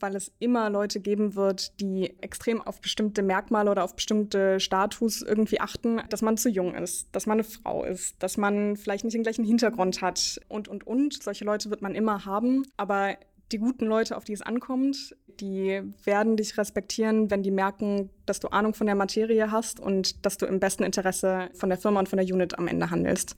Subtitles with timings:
[0.00, 5.22] weil es immer Leute geben wird, die extrem auf bestimmte Merkmale oder auf bestimmte Status
[5.22, 9.04] irgendwie achten, dass man zu jung ist, dass man eine Frau ist, dass man vielleicht
[9.04, 11.22] nicht den gleichen Hintergrund hat und, und, und.
[11.22, 12.64] Solche Leute wird man immer haben.
[12.76, 13.16] Aber
[13.52, 18.40] die guten Leute, auf die es ankommt, die werden dich respektieren, wenn die merken, dass
[18.40, 22.00] du Ahnung von der Materie hast und dass du im besten Interesse von der Firma
[22.00, 23.36] und von der Unit am Ende handelst.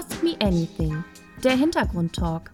[0.00, 1.04] Ask Me Anything,
[1.44, 2.50] der Hintergrundtalk.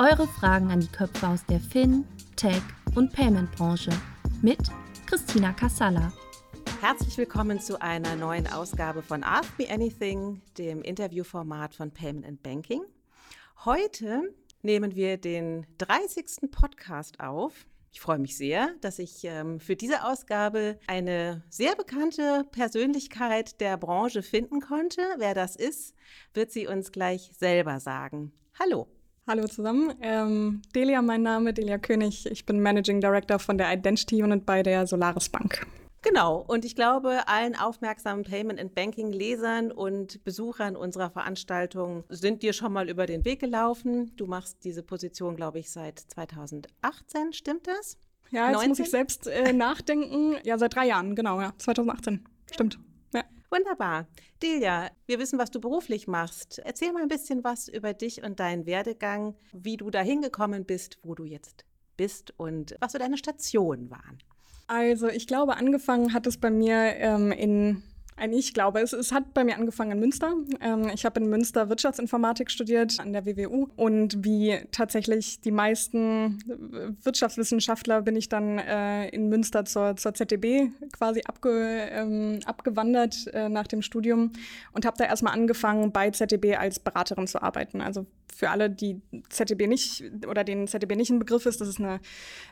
[0.00, 2.04] Eure Fragen an die Köpfe aus der Fin,
[2.34, 2.62] Tech
[2.96, 3.92] und Payment-Branche
[4.42, 4.58] mit
[5.06, 6.12] Christina Kassala.
[6.80, 12.42] Herzlich willkommen zu einer neuen Ausgabe von Ask Me Anything, dem Interviewformat von Payment and
[12.42, 12.82] Banking.
[13.64, 16.50] Heute nehmen wir den 30.
[16.50, 17.66] Podcast auf.
[17.92, 23.76] Ich freue mich sehr, dass ich ähm, für diese Ausgabe eine sehr bekannte Persönlichkeit der
[23.76, 25.02] Branche finden konnte.
[25.18, 25.94] Wer das ist,
[26.32, 28.32] wird sie uns gleich selber sagen.
[28.58, 28.86] Hallo.
[29.26, 29.94] Hallo zusammen.
[30.00, 32.26] Ähm, Delia, mein Name, Delia König.
[32.26, 35.66] Ich bin Managing Director von der Identity Unit bei der Solaris Bank.
[36.02, 42.42] Genau, und ich glaube, allen aufmerksamen Payment and Banking Lesern und Besuchern unserer Veranstaltung sind
[42.42, 44.16] dir schon mal über den Weg gelaufen.
[44.16, 47.98] Du machst diese Position, glaube ich, seit 2018, stimmt das?
[48.30, 48.68] Ja, jetzt 19?
[48.70, 50.36] muss ich selbst äh, nachdenken.
[50.42, 52.78] Ja, seit drei Jahren, genau, ja, 2018, stimmt.
[53.12, 53.22] Ja.
[53.50, 54.06] Wunderbar.
[54.42, 56.60] Delia, wir wissen, was du beruflich machst.
[56.60, 60.98] Erzähl mal ein bisschen was über dich und deinen Werdegang, wie du dahin gekommen bist,
[61.02, 61.66] wo du jetzt
[61.98, 64.18] bist und was so deine Stationen waren.
[64.70, 67.82] Also ich glaube, angefangen hat es bei mir ähm, in
[68.28, 70.34] ich glaube, es, es, hat bei mir angefangen in Münster.
[70.60, 76.38] Ähm, ich habe in Münster Wirtschaftsinformatik studiert an der WWU und wie tatsächlich die meisten
[77.02, 83.48] Wirtschaftswissenschaftler bin ich dann äh, in Münster zur, zur ZDB quasi abge, ähm, abgewandert äh,
[83.48, 84.32] nach dem Studium
[84.72, 87.80] und habe da erstmal angefangen, bei ZDB als Beraterin zu arbeiten.
[87.80, 88.06] Also
[88.40, 92.00] für alle, die ZDB nicht oder den ZDB nicht ein Begriff ist, das ist eine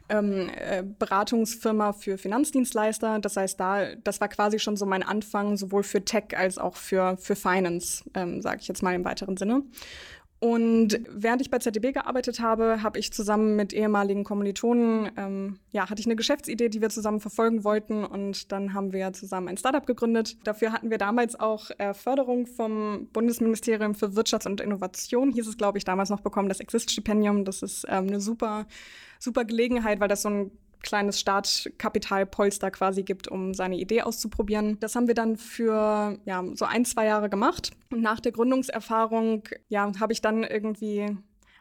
[0.08, 3.18] ähm, äh, Beratungsfirma für Finanzdienstleister.
[3.20, 6.76] Das heißt, da, das war quasi schon so mein Anfang, sowohl für Tech als auch
[6.76, 9.62] für, für Finance, ähm, sage ich jetzt mal im weiteren Sinne.
[10.40, 15.90] Und während ich bei ZDB gearbeitet habe, habe ich zusammen mit ehemaligen Kommilitonen, ähm, ja,
[15.90, 18.04] hatte ich eine Geschäftsidee, die wir zusammen verfolgen wollten.
[18.04, 20.36] Und dann haben wir zusammen ein Startup gegründet.
[20.44, 25.58] Dafür hatten wir damals auch äh, Förderung vom Bundesministerium für Wirtschaft und Innovation, hieß es,
[25.58, 27.44] glaube ich, damals noch bekommen, das Exist-Stipendium.
[27.44, 28.66] Das ist ähm, eine super,
[29.18, 30.52] super Gelegenheit, weil das so ein
[30.82, 34.78] kleines Startkapitalpolster quasi gibt, um seine Idee auszuprobieren.
[34.80, 37.72] Das haben wir dann für ja, so ein, zwei Jahre gemacht.
[37.90, 41.16] Und nach der Gründungserfahrung ja, habe ich dann irgendwie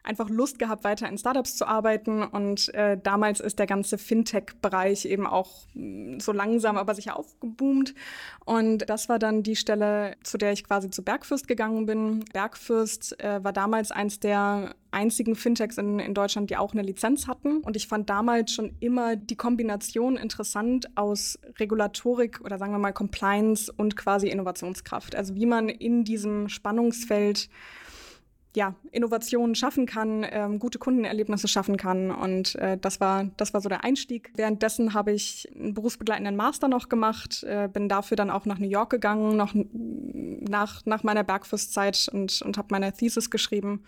[0.07, 2.23] einfach Lust gehabt, weiter in Startups zu arbeiten.
[2.23, 7.93] Und äh, damals ist der ganze Fintech-Bereich eben auch mm, so langsam, aber sicher aufgeboomt.
[8.45, 12.25] Und das war dann die Stelle, zu der ich quasi zu Bergfürst gegangen bin.
[12.33, 17.27] Bergfürst äh, war damals eins der einzigen Fintechs in, in Deutschland, die auch eine Lizenz
[17.27, 17.57] hatten.
[17.57, 22.93] Und ich fand damals schon immer die Kombination interessant aus Regulatorik oder sagen wir mal
[22.93, 25.15] Compliance und quasi Innovationskraft.
[25.15, 27.49] Also wie man in diesem Spannungsfeld
[28.55, 32.11] ja, Innovationen schaffen kann, ähm, gute Kundenerlebnisse schaffen kann.
[32.11, 34.31] Und äh, das, war, das war so der Einstieg.
[34.35, 38.69] Währenddessen habe ich einen berufsbegleitenden Master noch gemacht, äh, bin dafür dann auch nach New
[38.69, 43.83] York gegangen, noch nach, nach meiner Bergfustzeit und, und habe meine Thesis geschrieben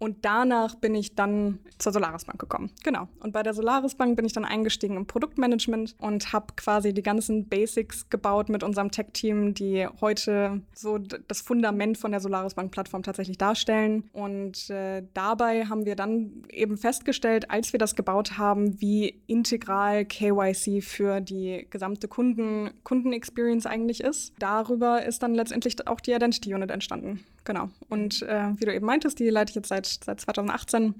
[0.00, 2.70] und danach bin ich dann zur Solaris Bank gekommen.
[2.82, 3.06] Genau.
[3.20, 7.02] Und bei der Solaris Bank bin ich dann eingestiegen im Produktmanagement und habe quasi die
[7.02, 13.02] ganzen Basics gebaut mit unserem Tech-Team, die heute so das Fundament von der Solaris Bank-Plattform
[13.02, 14.08] tatsächlich darstellen.
[14.14, 20.06] Und äh, dabei haben wir dann eben festgestellt, als wir das gebaut haben, wie integral
[20.06, 24.32] KYC für die gesamte Kunden, Kunden-Experience eigentlich ist.
[24.38, 27.22] Darüber ist dann letztendlich auch die Identity Unit entstanden.
[27.44, 27.68] Genau.
[27.88, 30.94] Und äh, wie du eben meintest, die leite ich jetzt seit, seit 2018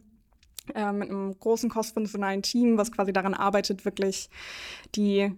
[0.74, 4.30] äh, mit einem großen crossfunktionalen Team, was quasi daran arbeitet, wirklich
[4.94, 5.32] die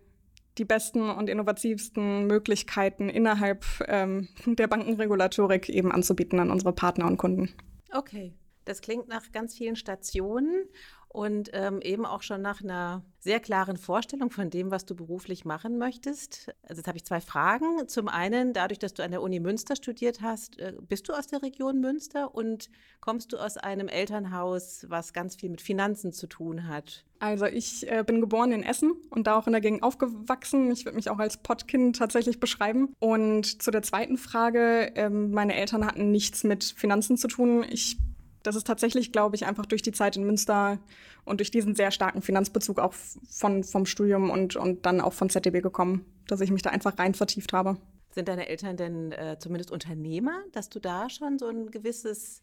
[0.58, 7.16] die besten und innovativsten Möglichkeiten innerhalb ähm, der Bankenregulatorik eben anzubieten an unsere Partner und
[7.16, 7.54] Kunden.
[7.92, 8.34] Okay,
[8.64, 10.66] das klingt nach ganz vielen Stationen
[11.12, 15.44] und ähm, eben auch schon nach einer sehr klaren Vorstellung von dem, was du beruflich
[15.44, 16.52] machen möchtest.
[16.62, 17.86] Also jetzt habe ich zwei Fragen.
[17.86, 21.26] Zum einen, dadurch, dass du an der Uni Münster studiert hast, äh, bist du aus
[21.26, 22.70] der Region Münster und
[23.00, 27.04] kommst du aus einem Elternhaus, was ganz viel mit Finanzen zu tun hat?
[27.18, 30.70] Also ich äh, bin geboren in Essen und da auch in der Gegend aufgewachsen.
[30.72, 32.94] Ich würde mich auch als Pottkind tatsächlich beschreiben.
[32.98, 37.64] Und zu der zweiten Frage, äh, meine Eltern hatten nichts mit Finanzen zu tun.
[37.68, 37.98] Ich
[38.42, 40.78] das ist tatsächlich, glaube ich, einfach durch die Zeit in Münster
[41.24, 45.30] und durch diesen sehr starken Finanzbezug auch von, vom Studium und, und dann auch von
[45.30, 47.76] ZDB gekommen, dass ich mich da einfach rein vertieft habe.
[48.10, 52.42] Sind deine Eltern denn äh, zumindest Unternehmer, dass du da schon so ein gewisses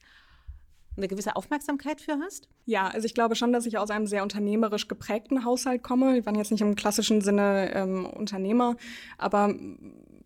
[0.98, 2.50] eine gewisse Aufmerksamkeit für hast?
[2.66, 6.14] Ja, also ich glaube schon, dass ich aus einem sehr unternehmerisch geprägten Haushalt komme.
[6.14, 8.76] Wir waren jetzt nicht im klassischen Sinne ähm, Unternehmer,
[9.18, 9.54] aber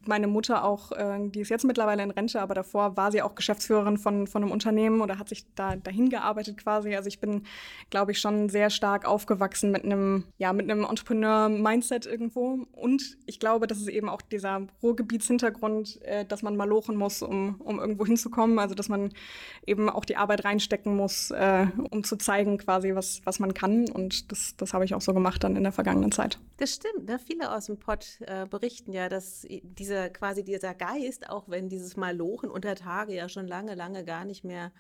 [0.08, 3.36] meine Mutter auch, äh, die ist jetzt mittlerweile in Rente, aber davor war sie auch
[3.36, 6.96] Geschäftsführerin von, von einem Unternehmen oder hat sich da dahin gearbeitet quasi.
[6.96, 7.44] Also ich bin,
[7.90, 12.66] glaube ich, schon sehr stark aufgewachsen mit einem, ja, mit einem Entrepreneur-Mindset irgendwo.
[12.72, 17.22] Und ich glaube, das ist eben auch dieser Ruhrgebietshintergrund, äh, dass man mal lochen muss,
[17.22, 18.60] um, um irgendwo hinzukommen.
[18.60, 19.12] Also dass man
[19.66, 23.90] eben auch die Arbeit reinstecken muss, äh, um zu zeigen quasi, was, was man kann.
[23.90, 26.40] Und das, das habe ich auch so gemacht dann in der vergangenen Zeit.
[26.58, 27.08] Das stimmt.
[27.08, 27.20] Ne?
[27.20, 31.70] Viele aus dem Pott äh, berichten ja, dass diese dieser, quasi dieser Geist, auch wenn
[31.70, 34.72] dieses Malochen unter Tage ja schon lange, lange gar nicht mehr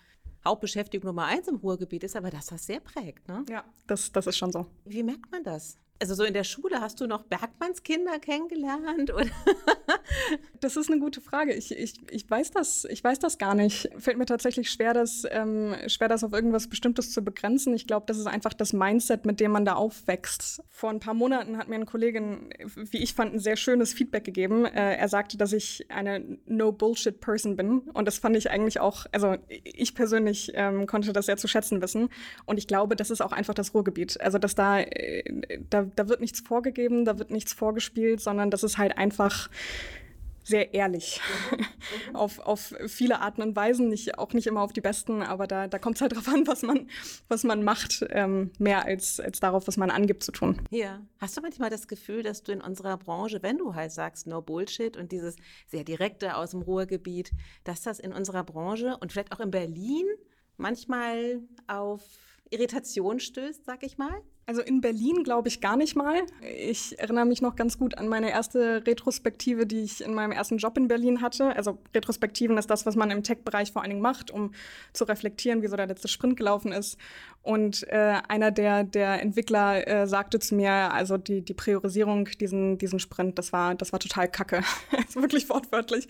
[0.44, 3.45] Hauptbeschäftigung Nummer eins im Ruhrgebiet ist, aber dass das sehr prägt, ne?
[3.50, 4.65] Ja, das, das ist schon so.
[4.86, 5.77] Wie merkt man das?
[6.03, 9.13] Also so in der Schule hast du noch Bergmannskinder kennengelernt?
[9.13, 9.23] Oder?
[10.59, 11.53] Das ist eine gute Frage.
[11.53, 13.89] Ich, ich, ich, weiß das, ich weiß das gar nicht.
[13.97, 17.73] Fällt mir tatsächlich schwer, das, ähm, schwer, das auf irgendwas Bestimmtes zu begrenzen.
[17.73, 20.61] Ich glaube, das ist einfach das Mindset, mit dem man da aufwächst.
[20.69, 24.25] Vor ein paar Monaten hat mir ein Kollegin, wie ich fand, ein sehr schönes Feedback
[24.25, 24.65] gegeben.
[24.65, 27.79] Äh, er sagte, dass ich eine No-Bullshit-Person bin.
[27.79, 31.81] Und das fand ich eigentlich auch, also ich persönlich ähm, konnte das sehr zu schätzen
[31.81, 32.09] wissen.
[32.45, 34.19] Und ich glaube, das ist auch einfach das Ruhrgebiet.
[34.19, 35.23] Also, dass da, äh,
[35.69, 39.49] da da wird nichts vorgegeben, da wird nichts vorgespielt, sondern das ist halt einfach
[40.43, 41.21] sehr ehrlich
[42.13, 45.67] auf, auf viele Arten und Weisen, nicht, auch nicht immer auf die besten, aber da,
[45.67, 46.89] da kommt es halt drauf an, was man,
[47.27, 50.61] was man macht, ähm, mehr als, als darauf, was man angibt zu tun.
[50.69, 51.01] Ja.
[51.19, 54.41] Hast du manchmal das Gefühl, dass du in unserer Branche, wenn du halt sagst, no
[54.41, 55.37] Bullshit und dieses
[55.67, 57.31] sehr direkte aus dem Ruhrgebiet,
[57.63, 60.05] dass das in unserer Branche und vielleicht auch in Berlin
[60.57, 62.01] manchmal auf
[62.49, 64.21] Irritation stößt, sag ich mal?
[64.45, 66.21] Also in Berlin glaube ich gar nicht mal.
[66.41, 70.57] Ich erinnere mich noch ganz gut an meine erste Retrospektive, die ich in meinem ersten
[70.57, 71.55] Job in Berlin hatte.
[71.55, 74.51] Also Retrospektiven ist das, was man im Tech-Bereich vor allen Dingen macht, um
[74.91, 76.97] zu reflektieren, wie so der letzte Sprint gelaufen ist.
[77.43, 82.77] Und äh, einer der, der Entwickler äh, sagte zu mir, also die, die Priorisierung, diesen,
[82.77, 84.61] diesen Sprint, das war, das war total kacke.
[84.97, 86.07] also wirklich wortwörtlich.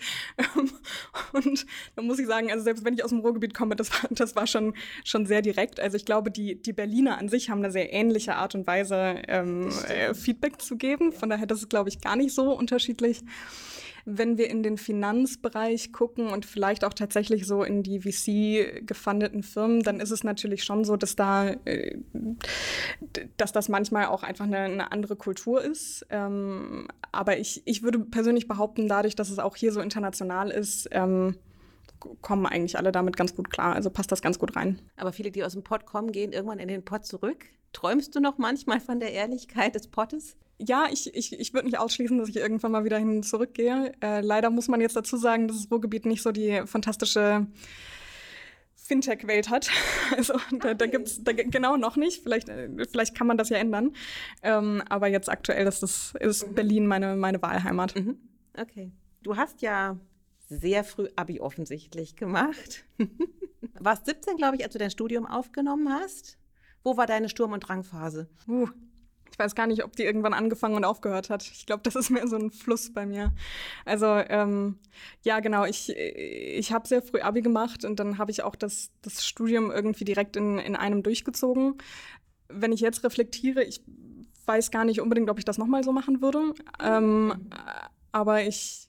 [1.32, 1.66] Und
[1.96, 4.36] da muss ich sagen, also selbst wenn ich aus dem Ruhrgebiet komme, das war, das
[4.36, 5.80] war schon, schon sehr direkt.
[5.80, 9.16] Also ich glaube, die, die Berliner an sich haben eine sehr ähnliche Art und Weise
[9.26, 11.12] ähm, äh, Feedback zu geben.
[11.12, 13.22] Von daher, das ist, glaube ich, gar nicht so unterschiedlich.
[14.04, 19.82] Wenn wir in den Finanzbereich gucken und vielleicht auch tatsächlich so in die VC-gefundeten Firmen,
[19.82, 21.98] dann ist es natürlich schon so, dass da, äh,
[23.36, 26.06] dass das manchmal auch einfach eine, eine andere Kultur ist.
[26.10, 30.88] Ähm, aber ich, ich würde persönlich behaupten, dadurch, dass es auch hier so international ist,
[30.92, 31.36] ähm,
[32.20, 33.74] kommen eigentlich alle damit ganz gut klar.
[33.74, 34.80] Also passt das ganz gut rein.
[34.96, 37.46] Aber viele, die aus dem Pott kommen, gehen irgendwann in den Pott zurück.
[37.74, 40.36] Träumst du noch manchmal von der Ehrlichkeit des Pottes?
[40.58, 43.92] Ja, ich, ich, ich würde nicht ausschließen, dass ich irgendwann mal wieder hin zurückgehe.
[44.00, 47.46] Äh, leider muss man jetzt dazu sagen, dass das Ruhrgebiet nicht so die fantastische
[48.76, 49.70] Fintech-Welt hat.
[50.16, 50.74] Also da, okay.
[50.76, 52.22] da gibt es genau noch nicht.
[52.22, 53.94] Vielleicht, äh, vielleicht kann man das ja ändern.
[54.42, 56.54] Ähm, aber jetzt aktuell ist, das, ist mhm.
[56.54, 57.96] Berlin meine, meine Wahlheimat.
[57.96, 58.18] Mhm.
[58.56, 58.92] Okay.
[59.22, 59.98] Du hast ja
[60.48, 62.84] sehr früh Abi offensichtlich gemacht.
[63.80, 66.38] Warst 17, glaube ich, als du dein Studium aufgenommen hast.
[66.84, 68.28] Wo war deine Sturm- und Drangphase?
[68.46, 68.68] Uh,
[69.34, 71.42] ich weiß gar nicht, ob die irgendwann angefangen und aufgehört hat.
[71.42, 73.32] Ich glaube, das ist mehr so ein Fluss bei mir.
[73.84, 74.78] Also ähm,
[75.22, 75.64] ja, genau.
[75.64, 79.72] Ich, ich habe sehr früh Abi gemacht und dann habe ich auch das, das Studium
[79.72, 81.78] irgendwie direkt in, in einem durchgezogen.
[82.48, 83.82] Wenn ich jetzt reflektiere, ich
[84.46, 86.54] weiß gar nicht unbedingt, ob ich das nochmal so machen würde.
[86.80, 87.48] Ähm,
[88.12, 88.88] aber ich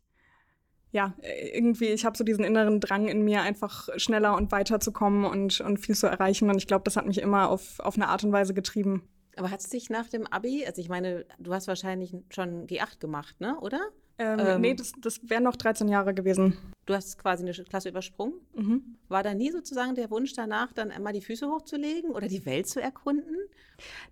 [0.96, 1.14] ja,
[1.52, 5.26] irgendwie, ich habe so diesen inneren Drang in mir, einfach schneller und weiter zu kommen
[5.26, 6.50] und, und viel zu erreichen.
[6.50, 9.04] Und ich glaube, das hat mich immer auf, auf eine Art und Weise getrieben.
[9.36, 13.00] Aber hat es dich nach dem Abi, also ich meine, du hast wahrscheinlich schon G8
[13.02, 13.82] gemacht, ne, oder?
[14.18, 16.58] Ähm, ähm, nee, das, das wären noch 13 Jahre gewesen.
[16.86, 18.36] Du hast quasi eine Klasse übersprungen.
[18.54, 18.98] Mhm.
[19.10, 22.68] War da nie sozusagen der Wunsch danach, dann einmal die Füße hochzulegen oder die Welt
[22.68, 23.36] zu erkunden?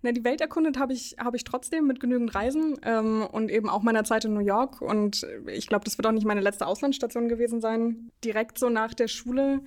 [0.02, 3.70] Na, die Welt erkundet habe ich, hab ich trotzdem mit genügend Reisen ähm, und eben
[3.70, 4.82] auch meiner Zeit in New York.
[4.82, 8.10] Und ich glaube, das wird auch nicht meine letzte Auslandsstation gewesen sein.
[8.24, 9.62] Direkt so nach der Schule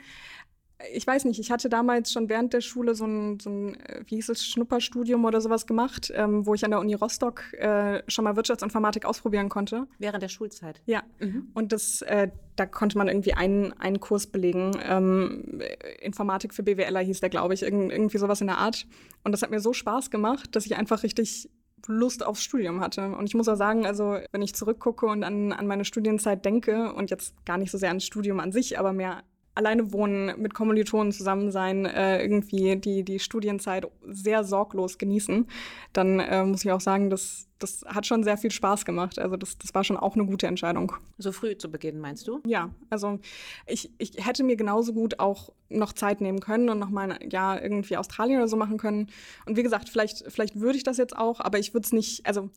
[0.93, 4.03] ich weiß nicht, ich hatte damals schon während der Schule so ein, so ein äh,
[4.05, 8.03] wie hieß es, Schnupperstudium oder sowas gemacht, ähm, wo ich an der Uni Rostock äh,
[8.07, 9.87] schon mal Wirtschaftsinformatik ausprobieren konnte.
[9.97, 10.81] Während der Schulzeit?
[10.85, 11.03] Ja.
[11.19, 11.49] Mhm.
[11.55, 14.77] Und das, äh, da konnte man irgendwie einen, einen Kurs belegen.
[14.83, 15.61] Ähm,
[15.99, 18.85] Informatik für BWLer hieß der, glaube ich, Irg irgendwie sowas in der Art.
[19.23, 21.49] Und das hat mir so Spaß gemacht, dass ich einfach richtig
[21.87, 23.15] Lust aufs Studium hatte.
[23.15, 26.93] Und ich muss auch sagen, also wenn ich zurückgucke und an, an meine Studienzeit denke
[26.93, 29.23] und jetzt gar nicht so sehr ans Studium an sich, aber mehr
[29.57, 35.47] alleine wohnen, mit Kommilitonen zusammen sein, äh, irgendwie die, die Studienzeit sehr sorglos genießen,
[35.93, 39.19] dann äh, muss ich auch sagen, das, das hat schon sehr viel Spaß gemacht.
[39.19, 40.93] Also das, das war schon auch eine gute Entscheidung.
[41.17, 42.39] So früh zu beginnen, meinst du?
[42.45, 43.19] Ja, also
[43.65, 47.29] ich, ich hätte mir genauso gut auch noch Zeit nehmen können und noch mal ein
[47.29, 49.07] Jahr irgendwie Australien oder so machen können.
[49.45, 52.25] Und wie gesagt, vielleicht, vielleicht würde ich das jetzt auch, aber ich würde es nicht,
[52.25, 52.49] also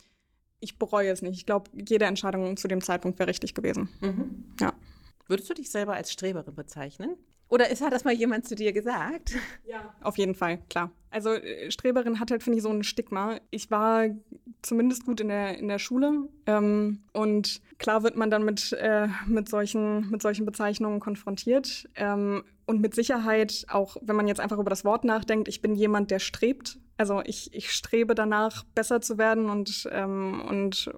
[0.61, 1.39] ich bereue es nicht.
[1.39, 3.89] Ich glaube, jede Entscheidung zu dem Zeitpunkt wäre richtig gewesen.
[4.01, 4.45] Mhm.
[4.61, 4.75] Ja.
[5.31, 7.17] Würdest du dich selber als Streberin bezeichnen?
[7.49, 9.37] Oder ist, hat das mal jemand zu dir gesagt?
[9.65, 10.91] Ja, auf jeden Fall, klar.
[11.11, 13.39] Also äh, Streberin hat halt, finde ich, so ein Stigma.
[13.51, 14.07] Ich war
[14.63, 16.29] zumindest gut in der, in der Schule.
[16.47, 21.89] Ähm, und klar wird man dann mit, äh, mit, solchen, mit solchen Bezeichnungen konfrontiert.
[21.95, 25.75] Ähm, und mit Sicherheit, auch wenn man jetzt einfach über das Wort nachdenkt, ich bin
[25.75, 30.91] jemand, der strebt also ich, ich strebe danach, besser zu werden und, ähm, und,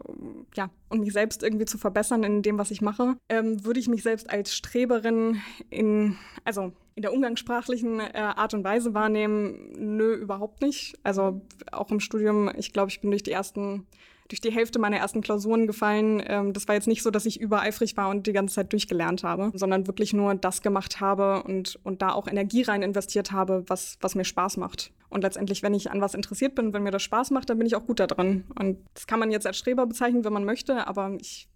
[0.56, 3.16] ja, und mich selbst irgendwie zu verbessern in dem, was ich mache.
[3.28, 8.64] Ähm, würde ich mich selbst als Streberin in, also in der umgangssprachlichen äh, Art und
[8.64, 9.74] Weise wahrnehmen?
[9.78, 10.98] Nö, überhaupt nicht.
[11.04, 13.86] Also auch im Studium, ich glaube, ich bin durch die ersten
[14.32, 16.22] durch die Hälfte meiner ersten Klausuren gefallen.
[16.26, 19.22] Ähm, das war jetzt nicht so, dass ich übereifrig war und die ganze Zeit durchgelernt
[19.22, 23.64] habe, sondern wirklich nur das gemacht habe und, und da auch Energie rein investiert habe,
[23.66, 24.92] was, was mir Spaß macht.
[25.10, 27.66] Und letztendlich, wenn ich an was interessiert bin, wenn mir das Spaß macht, dann bin
[27.66, 28.44] ich auch gut da drin.
[28.58, 31.48] Und das kann man jetzt als Streber bezeichnen, wenn man möchte, aber ich,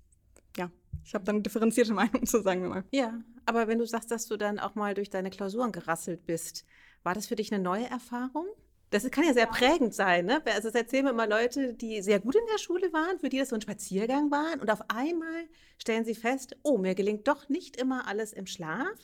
[0.59, 0.71] ja,
[1.03, 2.85] ich habe dann differenzierte Meinung zu sagen wir mal.
[2.93, 6.67] Ja, aber wenn du sagst, dass du dann auch mal durch deine Klausuren gerasselt bist,
[7.03, 8.47] war das für dich eine neue Erfahrung?
[8.91, 10.27] Das kann ja sehr prägend sein.
[10.27, 10.41] Ne?
[10.47, 13.39] Also, das erzählen mir immer Leute, die sehr gut in der Schule waren, für die
[13.39, 14.61] das so ein Spaziergang war.
[14.61, 18.97] Und auf einmal stellen sie fest, oh, mir gelingt doch nicht immer alles im Schlaf,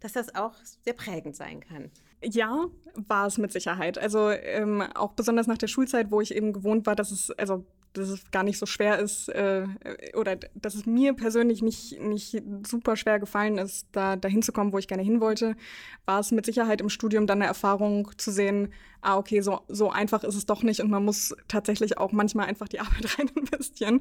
[0.00, 1.90] dass das auch sehr prägend sein kann.
[2.22, 3.96] Ja, war es mit Sicherheit.
[3.96, 7.64] Also ähm, auch besonders nach der Schulzeit, wo ich eben gewohnt war, dass es, also
[7.92, 9.66] dass es gar nicht so schwer ist äh,
[10.14, 14.72] oder dass es mir persönlich nicht, nicht super schwer gefallen ist, da dahin zu kommen,
[14.72, 15.56] wo ich gerne hin wollte,
[16.06, 19.90] war es mit Sicherheit im Studium dann eine Erfahrung zu sehen, ah, okay, so, so
[19.90, 23.30] einfach ist es doch nicht und man muss tatsächlich auch manchmal einfach die Arbeit rein
[23.34, 24.00] investieren.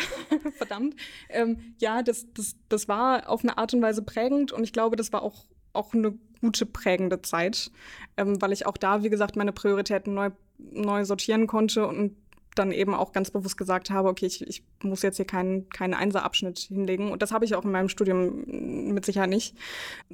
[0.56, 0.96] Verdammt.
[1.28, 4.96] Ähm, ja, das, das, das war auf eine Art und Weise prägend und ich glaube,
[4.96, 7.70] das war auch, auch eine gute prägende Zeit,
[8.16, 12.16] ähm, weil ich auch da, wie gesagt, meine Prioritäten neu, neu sortieren konnte und
[12.54, 15.94] dann eben auch ganz bewusst gesagt habe, okay, ich, ich muss jetzt hier keinen, keinen
[15.94, 17.10] Einserabschnitt hinlegen.
[17.10, 19.56] Und das habe ich auch in meinem Studium mit Sicherheit nicht,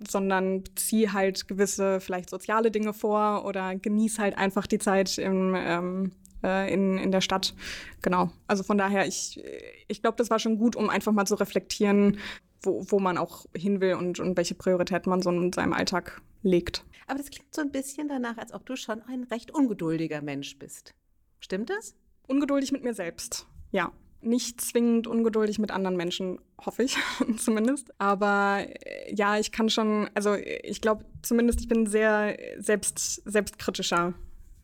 [0.09, 5.55] sondern ziehe halt gewisse vielleicht soziale Dinge vor oder genieße halt einfach die Zeit im,
[5.57, 7.55] ähm, äh, in, in der Stadt.
[8.03, 8.31] Genau.
[8.47, 9.43] Also von daher, ich,
[9.89, 12.19] ich glaube, das war schon gut, um einfach mal zu reflektieren,
[12.63, 16.21] wo, wo man auch hin will und, und welche Prioritäten man so in seinem Alltag
[16.43, 16.85] legt.
[17.07, 20.59] Aber das klingt so ein bisschen danach, als ob du schon ein recht ungeduldiger Mensch
[20.59, 20.95] bist.
[21.41, 21.97] Stimmt das?
[22.31, 23.91] Ungeduldig mit mir selbst, ja.
[24.23, 26.97] Nicht zwingend ungeduldig mit anderen Menschen, hoffe ich
[27.39, 27.91] zumindest.
[27.99, 34.15] Aber äh, ja, ich kann schon, also ich glaube zumindest, ich bin sehr selbst, selbstkritischer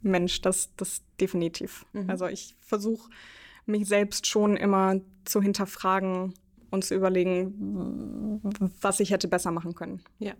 [0.03, 1.87] Mensch, das, das definitiv.
[1.93, 2.09] Mhm.
[2.09, 3.11] Also ich versuche
[3.65, 6.35] mich selbst schon immer zu hinterfragen
[6.71, 8.41] und zu überlegen,
[8.81, 10.03] was ich hätte besser machen können.
[10.21, 10.35] Ja.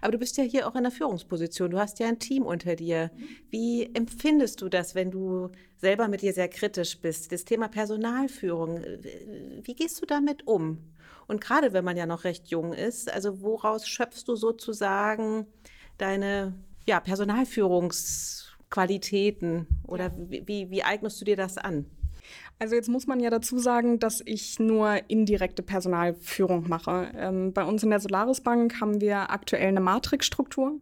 [0.00, 1.70] Aber du bist ja hier auch in der Führungsposition.
[1.70, 3.10] Du hast ja ein Team unter dir.
[3.50, 7.32] Wie empfindest du das, wenn du selber mit dir sehr kritisch bist?
[7.32, 8.82] Das Thema Personalführung,
[9.62, 10.78] wie gehst du damit um?
[11.26, 15.46] Und gerade wenn man ja noch recht jung ist, also woraus schöpfst du sozusagen
[15.98, 16.54] deine
[16.86, 21.86] ja, Personalführungsqualitäten oder wie, wie, wie eignest du dir das an?
[22.62, 27.10] Also jetzt muss man ja dazu sagen, dass ich nur indirekte Personalführung mache.
[27.16, 30.78] Ähm, bei uns in der Solaris Bank haben wir aktuell eine Matrixstruktur.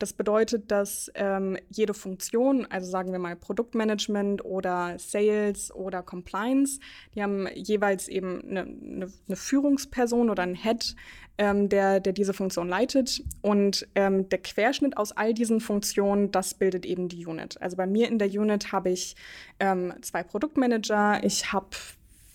[0.00, 6.80] Das bedeutet, dass ähm, jede Funktion, also sagen wir mal Produktmanagement oder Sales oder Compliance,
[7.14, 10.96] die haben jeweils eben eine, eine, eine Führungsperson oder einen Head,
[11.40, 13.24] ähm, der, der diese Funktion leitet.
[13.40, 17.60] Und ähm, der Querschnitt aus all diesen Funktionen, das bildet eben die Unit.
[17.62, 19.16] Also bei mir in der Unit habe ich
[19.58, 21.70] ähm, zwei Produktmanager, ich habe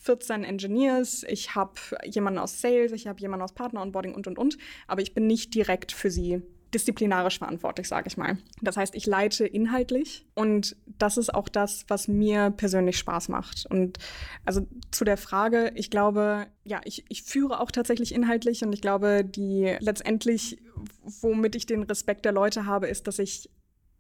[0.02, 4.40] 14 Engineers, ich habe jemanden aus Sales, ich habe jemanden aus Partner Onboarding und und
[4.40, 4.58] und,
[4.88, 6.42] aber ich bin nicht direkt für sie
[6.74, 8.38] disziplinarisch verantwortlich, sage ich mal.
[8.62, 13.66] Das heißt, ich leite inhaltlich und das ist auch das, was mir persönlich Spaß macht.
[13.70, 13.98] Und
[14.46, 18.82] also zu der Frage, ich glaube, ja, ich, ich führe auch tatsächlich inhaltlich und ich
[18.82, 20.62] glaube, die letztendlich,
[21.22, 23.50] womit ich den Respekt der Leute habe, ist, dass ich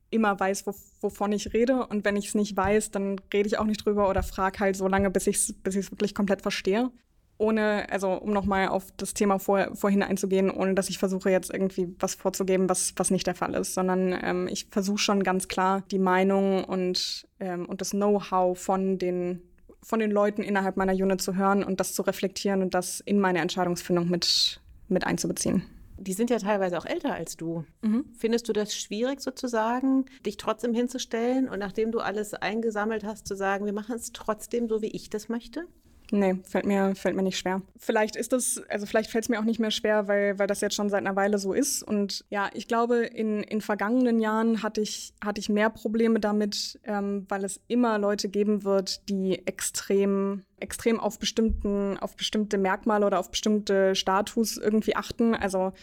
[0.09, 1.85] immer weiß, wo, wovon ich rede.
[1.87, 4.75] Und wenn ich es nicht weiß, dann rede ich auch nicht drüber oder frage halt
[4.75, 6.91] so lange, bis ich es bis wirklich komplett verstehe
[7.37, 11.51] ohne, also um nochmal auf das Thema vor, vorhin einzugehen, ohne dass ich versuche jetzt
[11.53, 15.47] irgendwie was vorzugeben, was, was nicht der Fall ist, sondern ähm, ich versuche schon ganz
[15.47, 19.41] klar die Meinung und, ähm, und das Know-how von den,
[19.81, 23.19] von den Leuten innerhalb meiner Unit zu hören und das zu reflektieren und das in
[23.19, 25.63] meine Entscheidungsfindung mit, mit einzubeziehen.
[25.97, 27.65] die sind ja teilweise auch älter als du.
[27.81, 28.05] Mhm.
[28.17, 33.35] Findest du das schwierig sozusagen, dich trotzdem hinzustellen und nachdem du alles eingesammelt hast, zu
[33.35, 35.67] sagen, wir machen es trotzdem so, wie ich das möchte?
[36.11, 37.61] Nee, fällt mir, fällt mir nicht schwer.
[37.77, 40.61] Vielleicht ist es, also vielleicht fällt es mir auch nicht mehr schwer, weil, weil das
[40.61, 41.81] jetzt schon seit einer Weile so ist.
[41.81, 46.79] Und ja, ich glaube, in, in vergangenen Jahren hatte ich, hatte ich mehr Probleme damit,
[46.83, 53.05] ähm, weil es immer Leute geben wird, die extrem, extrem auf bestimmten, auf bestimmte Merkmale
[53.05, 55.33] oder auf bestimmte Status irgendwie achten.
[55.33, 55.73] Also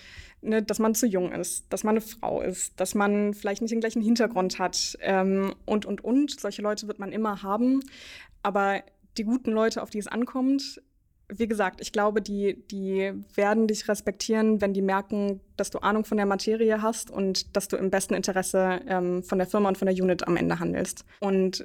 [0.44, 3.70] Ne, dass man zu jung ist, dass man eine Frau ist, dass man vielleicht nicht
[3.70, 6.40] den gleichen Hintergrund hat ähm, und, und, und.
[6.40, 7.78] Solche Leute wird man immer haben.
[8.42, 8.82] Aber
[9.16, 10.80] die guten Leute, auf die es ankommt,
[11.38, 16.04] wie gesagt, ich glaube, die, die werden dich respektieren, wenn die merken, dass du Ahnung
[16.04, 19.78] von der Materie hast und dass du im besten Interesse ähm, von der Firma und
[19.78, 21.04] von der Unit am Ende handelst.
[21.20, 21.64] Und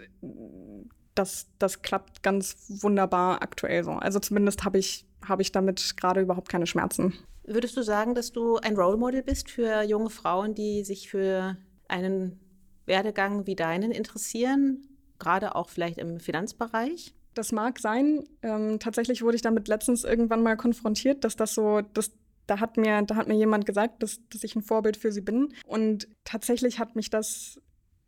[1.15, 3.91] das, das klappt ganz wunderbar aktuell so.
[3.91, 7.13] Also zumindest habe ich, hab ich damit gerade überhaupt keine Schmerzen.
[7.43, 11.57] Würdest du sagen, dass du ein Role Model bist für junge Frauen, die sich für
[11.87, 12.39] einen
[12.85, 14.85] Werdegang wie deinen interessieren,
[15.17, 17.13] gerade auch vielleicht im Finanzbereich?
[17.37, 18.23] Das mag sein.
[18.41, 22.11] Ähm, tatsächlich wurde ich damit letztens irgendwann mal konfrontiert, dass das so, dass
[22.47, 25.21] da hat mir, da hat mir jemand gesagt, dass, dass ich ein Vorbild für sie
[25.21, 25.53] bin.
[25.67, 27.61] Und tatsächlich hat mich das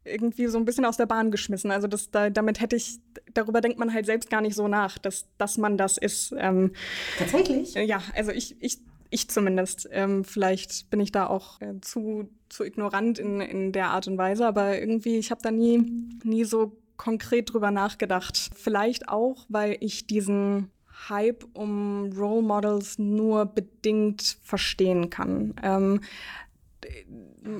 [0.03, 1.69] irgendwie so ein bisschen aus der Bahn geschmissen.
[1.69, 2.99] Also das, da, damit hätte ich,
[3.33, 6.33] darüber denkt man halt selbst gar nicht so nach, dass, dass man das ist.
[6.37, 6.71] Ähm,
[7.19, 7.75] Tatsächlich?
[7.75, 8.79] Äh, ja, also ich, ich,
[9.11, 9.87] ich zumindest.
[9.91, 14.17] Ähm, vielleicht bin ich da auch äh, zu, zu ignorant in, in der Art und
[14.17, 15.83] Weise, aber irgendwie, ich habe da nie,
[16.23, 18.51] nie so konkret drüber nachgedacht.
[18.53, 20.69] Vielleicht auch, weil ich diesen
[21.07, 25.55] Hype um Role Models nur bedingt verstehen kann.
[25.63, 26.01] Ähm,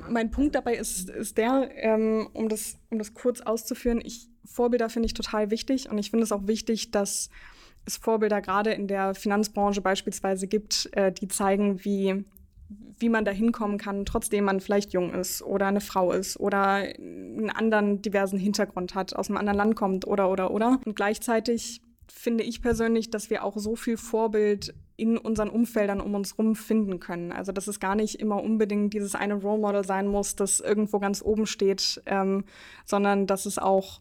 [0.08, 4.90] mein Punkt dabei ist, ist der, ähm, um, das, um das kurz auszuführen, ich, Vorbilder
[4.90, 7.30] finde ich total wichtig und ich finde es auch wichtig, dass
[7.86, 12.24] es Vorbilder gerade in der Finanzbranche beispielsweise gibt, äh, die zeigen, wie
[12.98, 16.74] wie man da hinkommen kann, trotzdem man vielleicht jung ist oder eine Frau ist oder
[16.74, 20.80] einen anderen diversen Hintergrund hat, aus einem anderen Land kommt oder oder oder.
[20.84, 26.14] Und gleichzeitig finde ich persönlich, dass wir auch so viel Vorbild in unseren Umfeldern um
[26.14, 27.32] uns rum finden können.
[27.32, 30.98] Also dass es gar nicht immer unbedingt dieses eine Role Model sein muss, das irgendwo
[30.98, 32.44] ganz oben steht, ähm,
[32.84, 34.00] sondern dass es auch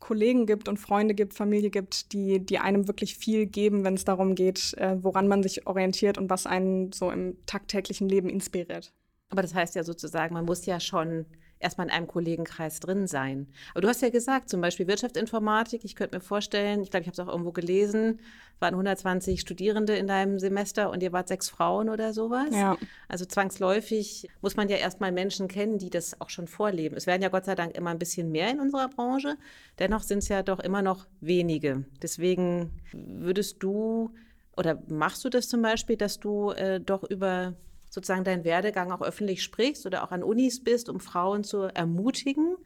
[0.00, 4.04] Kollegen gibt und Freunde gibt, Familie gibt, die, die einem wirklich viel geben, wenn es
[4.04, 8.92] darum geht, äh, woran man sich orientiert und was einen so im tagtäglichen Leben inspiriert.
[9.28, 11.26] Aber das heißt ja sozusagen, man muss ja schon
[11.60, 13.46] erstmal in einem Kollegenkreis drin sein.
[13.72, 17.08] Aber du hast ja gesagt, zum Beispiel Wirtschaftsinformatik, ich könnte mir vorstellen, ich glaube, ich
[17.08, 18.20] habe es auch irgendwo gelesen,
[18.58, 22.48] waren 120 Studierende in deinem Semester und ihr wart sechs Frauen oder sowas.
[22.50, 22.76] Ja.
[23.08, 26.96] Also zwangsläufig muss man ja erstmal Menschen kennen, die das auch schon vorleben.
[26.96, 29.36] Es werden ja Gott sei Dank immer ein bisschen mehr in unserer Branche,
[29.78, 31.84] dennoch sind es ja doch immer noch wenige.
[32.02, 34.10] Deswegen würdest du
[34.56, 37.54] oder machst du das zum Beispiel, dass du äh, doch über
[37.90, 42.56] sozusagen deinen Werdegang auch öffentlich sprichst oder auch an Unis bist, um Frauen zu ermutigen?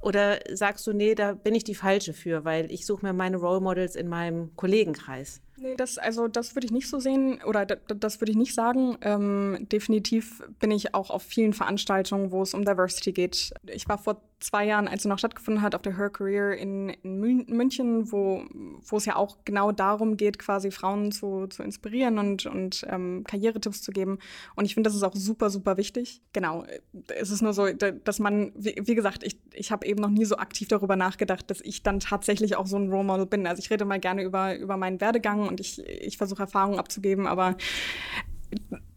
[0.00, 3.36] Oder sagst du, nee, da bin ich die Falsche für, weil ich suche mir meine
[3.36, 5.40] Role Models in meinem Kollegenkreis?
[5.56, 8.96] Nee, das, also das würde ich nicht so sehen oder das würde ich nicht sagen.
[9.00, 13.52] Ähm, definitiv bin ich auch auf vielen Veranstaltungen, wo es um Diversity geht.
[13.66, 16.90] Ich war vor zwei Jahren, als sie noch stattgefunden hat, auf der Her Career in,
[16.90, 18.44] in München, wo,
[18.82, 23.24] wo es ja auch genau darum geht, quasi Frauen zu, zu inspirieren und, und ähm,
[23.26, 24.18] Karrieretipps zu geben.
[24.54, 26.22] Und ich finde, das ist auch super, super wichtig.
[26.32, 26.64] Genau,
[27.08, 30.24] es ist nur so, dass man, wie, wie gesagt, ich, ich habe eben noch nie
[30.24, 33.46] so aktiv darüber nachgedacht, dass ich dann tatsächlich auch so ein Role Model bin.
[33.46, 37.26] Also ich rede mal gerne über, über meinen Werdegang und ich, ich versuche Erfahrungen abzugeben,
[37.26, 37.56] aber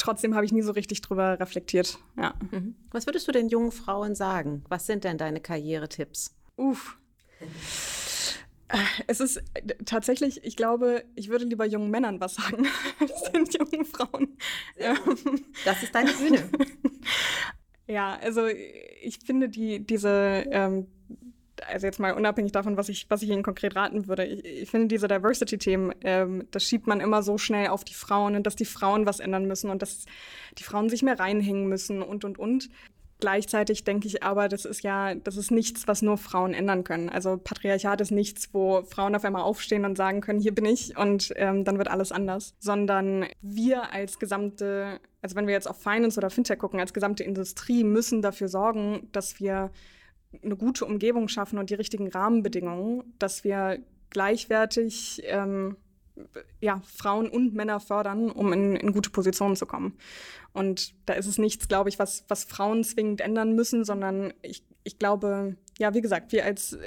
[0.02, 2.00] trotzdem habe ich nie so richtig drüber reflektiert.
[2.18, 2.34] Ja.
[2.52, 2.76] Mhm.
[2.92, 4.64] Was würdest du den jungen Frauen sagen?
[4.68, 6.36] Was sind denn deine Karrieretipps?
[6.58, 6.98] Uff.
[9.08, 9.42] Es ist
[9.86, 12.68] tatsächlich, ich glaube, ich würde lieber jungen Männern was sagen.
[13.00, 14.38] Das sind jungen Frauen.
[15.66, 16.50] Das ist deine Bühne.
[17.88, 20.88] Ja, also ich finde die, diese ähm,
[21.67, 24.69] also jetzt mal unabhängig davon, was ich, was ich Ihnen konkret raten würde, ich, ich
[24.69, 28.56] finde diese Diversity-Themen, ähm, das schiebt man immer so schnell auf die Frauen und dass
[28.56, 30.06] die Frauen was ändern müssen und dass
[30.58, 32.69] die Frauen sich mehr reinhängen müssen und, und, und.
[33.21, 37.08] Gleichzeitig denke ich aber, das ist ja, das ist nichts, was nur Frauen ändern können.
[37.08, 40.97] Also Patriarchat ist nichts, wo Frauen auf einmal aufstehen und sagen können, hier bin ich
[40.97, 42.56] und ähm, dann wird alles anders.
[42.58, 47.24] Sondern wir als gesamte, also wenn wir jetzt auf Finance oder Fintech gucken, als gesamte
[47.24, 49.69] Industrie müssen dafür sorgen, dass wir
[50.44, 55.76] eine gute Umgebung schaffen und die richtigen Rahmenbedingungen, dass wir gleichwertig ähm,
[56.60, 59.98] ja, Frauen und Männer fördern, um in, in, gute Positionen zu kommen.
[60.54, 64.63] Und da ist es nichts, glaube ich, was, was Frauen zwingend ändern müssen, sondern ich,
[64.84, 66.80] ich glaube, ja, wie gesagt, wir als, äh,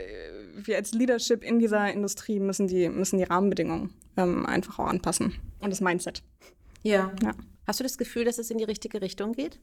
[0.57, 5.35] wir als Leadership in dieser Industrie müssen die, müssen die Rahmenbedingungen ähm, einfach auch anpassen
[5.61, 6.23] und das Mindset.
[6.83, 7.13] Ja.
[7.23, 7.35] ja.
[7.67, 9.59] Hast du das Gefühl, dass es in die richtige Richtung geht?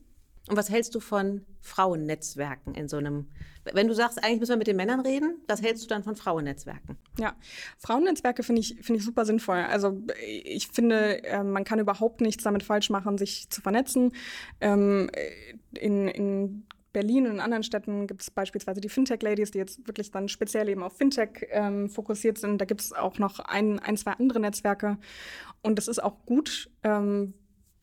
[0.47, 3.27] Und was hältst du von Frauennetzwerken in so einem,
[3.63, 6.15] wenn du sagst, eigentlich müssen wir mit den Männern reden, was hältst du dann von
[6.15, 6.97] Frauennetzwerken?
[7.19, 7.35] Ja,
[7.77, 9.59] Frauennetzwerke finde ich, finde ich super sinnvoll.
[9.59, 14.13] Also ich finde, äh, man kann überhaupt nichts damit falsch machen, sich zu vernetzen.
[14.59, 15.11] Ähm,
[15.79, 20.11] in, in Berlin und in anderen Städten gibt es beispielsweise die Fintech-Ladies, die jetzt wirklich
[20.11, 22.59] dann speziell eben auf Fintech ähm, fokussiert sind.
[22.59, 24.97] Da gibt es auch noch ein, ein, zwei andere Netzwerke.
[25.61, 27.33] Und das ist auch gut, ähm,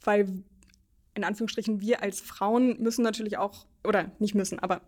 [0.04, 0.42] weil
[1.14, 4.82] in Anführungsstrichen, wir als Frauen müssen natürlich auch, oder nicht müssen, aber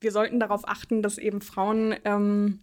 [0.00, 2.60] wir sollten darauf achten, dass eben Frauen, ähm,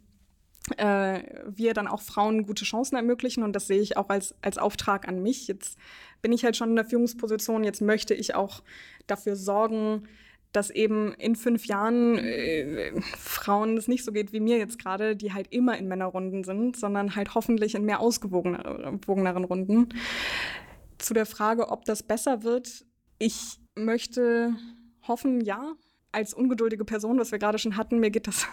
[0.77, 3.43] äh, wir dann auch Frauen gute Chancen ermöglichen.
[3.43, 5.47] Und das sehe ich auch als, als Auftrag an mich.
[5.47, 5.77] Jetzt
[6.21, 7.63] bin ich halt schon in der Führungsposition.
[7.63, 8.61] Jetzt möchte ich auch
[9.07, 10.07] dafür sorgen,
[10.51, 15.15] dass eben in fünf Jahren äh, Frauen es nicht so geht wie mir jetzt gerade,
[15.15, 19.89] die halt immer in Männerrunden sind, sondern halt hoffentlich in mehr ausgewogeneren Runden.
[20.97, 22.85] Zu der Frage, ob das besser wird,
[23.21, 24.55] ich möchte
[25.07, 25.73] hoffen, ja.
[26.13, 28.45] Als ungeduldige Person, was wir gerade schon hatten, mir geht das,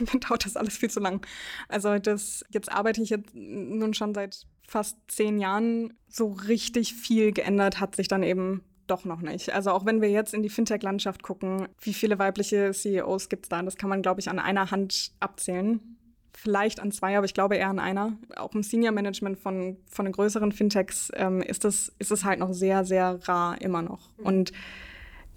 [0.00, 1.26] mir dauert das alles viel zu lang.
[1.68, 5.92] Also das, jetzt arbeite ich jetzt nun schon seit fast zehn Jahren.
[6.08, 9.52] So richtig viel geändert hat sich dann eben doch noch nicht.
[9.52, 13.48] Also auch wenn wir jetzt in die Fintech-Landschaft gucken, wie viele weibliche CEOs gibt es
[13.50, 13.60] da?
[13.62, 15.97] Das kann man, glaube ich, an einer Hand abzählen
[16.38, 18.16] vielleicht an zwei, aber ich glaube eher an einer.
[18.36, 22.38] Auch im Senior Management von, von den größeren Fintechs ähm, ist, es, ist es halt
[22.38, 24.10] noch sehr, sehr rar immer noch.
[24.18, 24.26] Mhm.
[24.26, 24.52] Und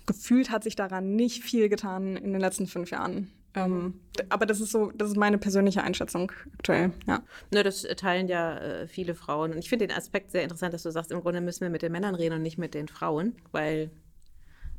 [0.05, 3.31] gefühlt hat sich daran nicht viel getan in den letzten fünf Jahren.
[3.53, 7.21] Ähm, aber das ist so, das ist meine persönliche Einschätzung aktuell, ja.
[7.51, 9.51] Ne, das teilen ja äh, viele Frauen.
[9.51, 11.81] Und ich finde den Aspekt sehr interessant, dass du sagst, im Grunde müssen wir mit
[11.81, 13.91] den Männern reden und nicht mit den Frauen, weil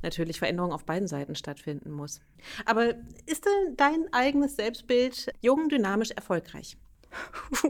[0.02, 2.20] natürlich Veränderung auf beiden Seiten stattfinden muss.
[2.66, 2.94] Aber
[3.26, 6.76] ist denn dein eigenes Selbstbild jung, dynamisch, erfolgreich?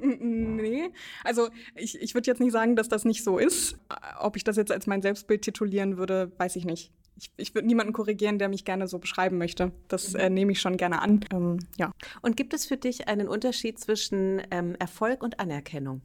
[0.00, 0.90] nee,
[1.24, 3.76] also ich, ich würde jetzt nicht sagen, dass das nicht so ist.
[4.18, 6.92] Ob ich das jetzt als mein Selbstbild titulieren würde, weiß ich nicht.
[7.16, 9.72] Ich, ich würde niemanden korrigieren, der mich gerne so beschreiben möchte.
[9.88, 11.24] Das äh, nehme ich schon gerne an.
[11.32, 11.92] Ähm, ja.
[12.22, 16.00] Und gibt es für dich einen Unterschied zwischen ähm, Erfolg und Anerkennung?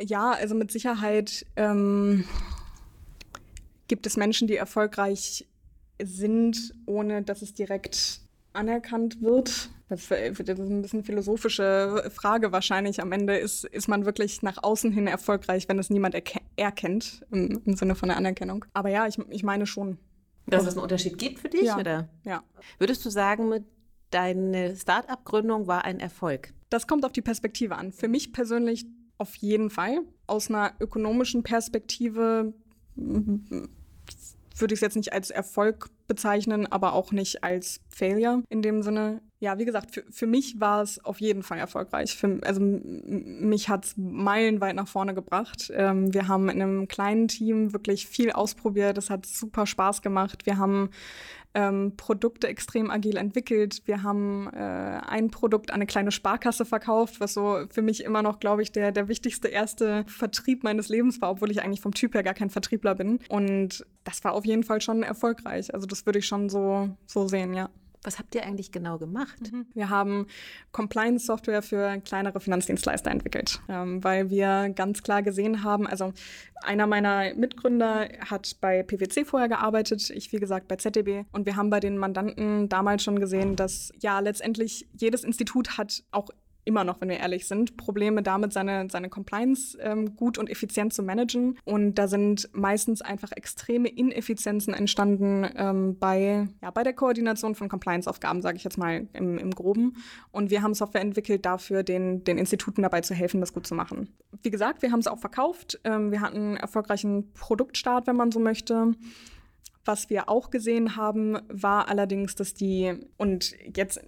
[0.00, 1.46] Ja, also mit Sicherheit.
[1.56, 2.24] Ähm,
[3.90, 5.48] gibt es Menschen, die erfolgreich
[6.00, 8.20] sind, ohne dass es direkt
[8.52, 9.68] anerkannt wird?
[9.88, 13.02] Das ist ein bisschen philosophische Frage wahrscheinlich.
[13.02, 17.60] Am Ende ist, ist man wirklich nach außen hin erfolgreich, wenn es niemand erkennt, im,
[17.64, 18.64] im, Sinne von der Anerkennung.
[18.74, 19.98] Aber ja, ich, ich meine schon.
[20.46, 21.64] Dass es einen Unterschied gibt für dich?
[21.64, 21.76] Ja.
[21.76, 22.08] Oder?
[22.24, 22.44] ja.
[22.78, 23.64] Würdest du sagen,
[24.10, 26.54] deine Start-up-Gründung war ein Erfolg?
[26.68, 27.90] Das kommt auf die Perspektive an.
[27.90, 28.86] Für mich persönlich
[29.18, 30.02] auf jeden Fall.
[30.28, 32.54] Aus einer ökonomischen Perspektive
[34.56, 38.82] würde ich es jetzt nicht als Erfolg bezeichnen, aber auch nicht als Failure in dem
[38.82, 39.22] Sinne.
[39.38, 42.16] Ja, wie gesagt, für, für mich war es auf jeden Fall erfolgreich.
[42.16, 45.72] Für, also mich hat es meilenweit nach vorne gebracht.
[45.72, 48.98] Ähm, wir haben in einem kleinen Team wirklich viel ausprobiert.
[48.98, 50.46] Es hat super Spaß gemacht.
[50.46, 50.90] Wir haben
[51.54, 53.82] ähm, Produkte extrem agil entwickelt.
[53.86, 58.22] Wir haben äh, ein Produkt an eine kleine Sparkasse verkauft, was so für mich immer
[58.22, 61.94] noch, glaube ich, der, der wichtigste erste Vertrieb meines Lebens war, obwohl ich eigentlich vom
[61.94, 63.18] Typ her gar kein Vertriebler bin.
[63.28, 65.74] Und das war auf jeden Fall schon erfolgreich.
[65.74, 67.70] Also das würde ich schon so, so sehen, ja.
[68.02, 69.52] Was habt ihr eigentlich genau gemacht?
[69.52, 69.66] Mhm.
[69.74, 70.26] Wir haben
[70.72, 76.14] Compliance-Software für kleinere Finanzdienstleister entwickelt, ähm, weil wir ganz klar gesehen haben, also
[76.62, 81.56] einer meiner Mitgründer hat bei PwC vorher gearbeitet, ich wie gesagt bei ZDB und wir
[81.56, 86.30] haben bei den Mandanten damals schon gesehen, dass ja letztendlich jedes Institut hat auch
[86.70, 90.92] immer noch, wenn wir ehrlich sind, Probleme damit, seine, seine Compliance ähm, gut und effizient
[90.92, 91.58] zu managen.
[91.64, 97.68] Und da sind meistens einfach extreme Ineffizienzen entstanden ähm, bei, ja, bei der Koordination von
[97.68, 99.96] Compliance-Aufgaben, sage ich jetzt mal im, im Groben.
[100.30, 103.74] Und wir haben Software entwickelt, dafür den, den Instituten dabei zu helfen, das gut zu
[103.74, 104.14] machen.
[104.42, 105.80] Wie gesagt, wir haben es auch verkauft.
[105.82, 108.92] Ähm, wir hatten einen erfolgreichen Produktstart, wenn man so möchte.
[109.84, 114.00] Was wir auch gesehen haben, war allerdings, dass die, und jetzt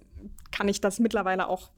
[0.51, 1.71] kann ich das mittlerweile auch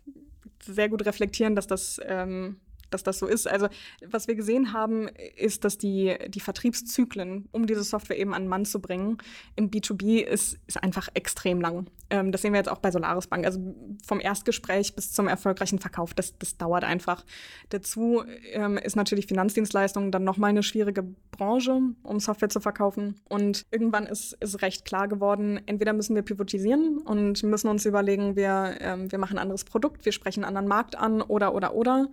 [0.65, 2.57] sehr gut reflektieren, dass das, ähm,
[2.89, 3.47] dass das so ist.
[3.47, 3.67] Also
[4.05, 8.49] was wir gesehen haben, ist, dass die, die Vertriebszyklen, um diese Software eben an den
[8.49, 9.17] Mann zu bringen,
[9.55, 11.87] im B2B ist, ist einfach extrem lang.
[12.09, 13.45] Ähm, das sehen wir jetzt auch bei Solaris Bank.
[13.45, 13.59] Also
[14.05, 17.25] vom Erstgespräch bis zum erfolgreichen Verkauf, das, das dauert einfach.
[17.69, 23.19] Dazu ähm, ist natürlich Finanzdienstleistungen dann nochmal eine schwierige Branche, um Software zu verkaufen.
[23.29, 28.35] Und irgendwann ist, ist recht klar geworden, entweder müssen wir pivotisieren und müssen uns überlegen,
[28.35, 31.73] wir, ähm, wir machen ein anderes Produkt, wir sprechen einen anderen Markt an oder, oder,
[31.73, 32.09] oder.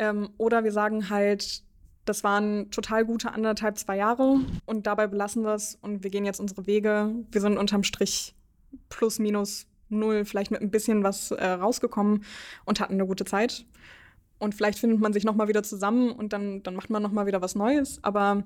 [0.00, 1.62] Ähm, oder wir sagen halt,
[2.06, 6.24] das waren total gute anderthalb, zwei Jahre und dabei belassen wir es und wir gehen
[6.24, 7.14] jetzt unsere Wege.
[7.30, 8.34] Wir sind unterm Strich
[8.88, 12.24] plus, minus null, vielleicht mit ein bisschen was äh, rausgekommen
[12.64, 13.66] und hatten eine gute Zeit.
[14.38, 17.42] Und vielleicht findet man sich nochmal wieder zusammen und dann, dann macht man nochmal wieder
[17.42, 18.02] was Neues.
[18.02, 18.42] Aber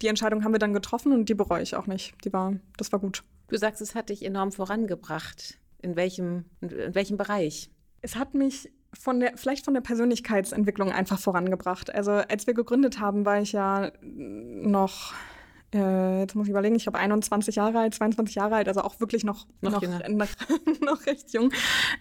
[0.00, 2.14] die Entscheidung haben wir dann getroffen und die bereue ich auch nicht.
[2.24, 3.24] Die war, das war gut.
[3.48, 5.58] Du sagst, es hat dich enorm vorangebracht.
[5.82, 7.70] In welchem, in welchem Bereich?
[8.00, 11.94] Es hat mich von der, vielleicht von der Persönlichkeitsentwicklung einfach vorangebracht.
[11.94, 15.14] Also als wir gegründet haben, war ich ja noch
[15.74, 19.00] äh, jetzt muss ich überlegen, ich glaube 21 Jahre alt, 22 Jahre alt, also auch
[19.00, 20.28] wirklich noch, noch, noch, noch,
[20.80, 21.50] noch recht jung.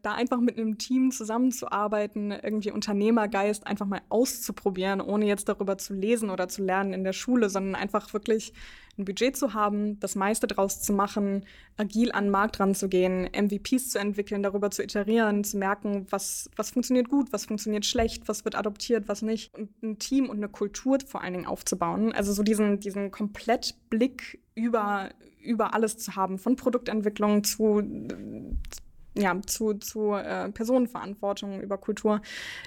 [0.04, 5.94] Da einfach mit einem Team zusammenzuarbeiten, irgendwie Unternehmergeist einfach mal auszuprobieren, ohne jetzt darüber zu
[5.94, 8.54] lesen oder zu lernen in der Schule, sondern einfach wirklich
[8.98, 11.46] ein Budget zu haben, das meiste draus zu machen,
[11.78, 16.72] agil an den Markt ranzugehen, MVPs zu entwickeln, darüber zu iterieren, zu merken, was, was
[16.72, 19.54] funktioniert gut, was funktioniert schlecht, was wird adoptiert, was nicht.
[19.56, 22.14] Und ein Team und eine Kultur vor allen Dingen aufzubauen.
[22.14, 25.10] Also so diesen, diesen Komplettblick über,
[25.42, 27.82] über alles zu haben, von Produktentwicklung zu
[29.16, 32.22] ja, zu, zu äh, Personenverantwortung über Kultur.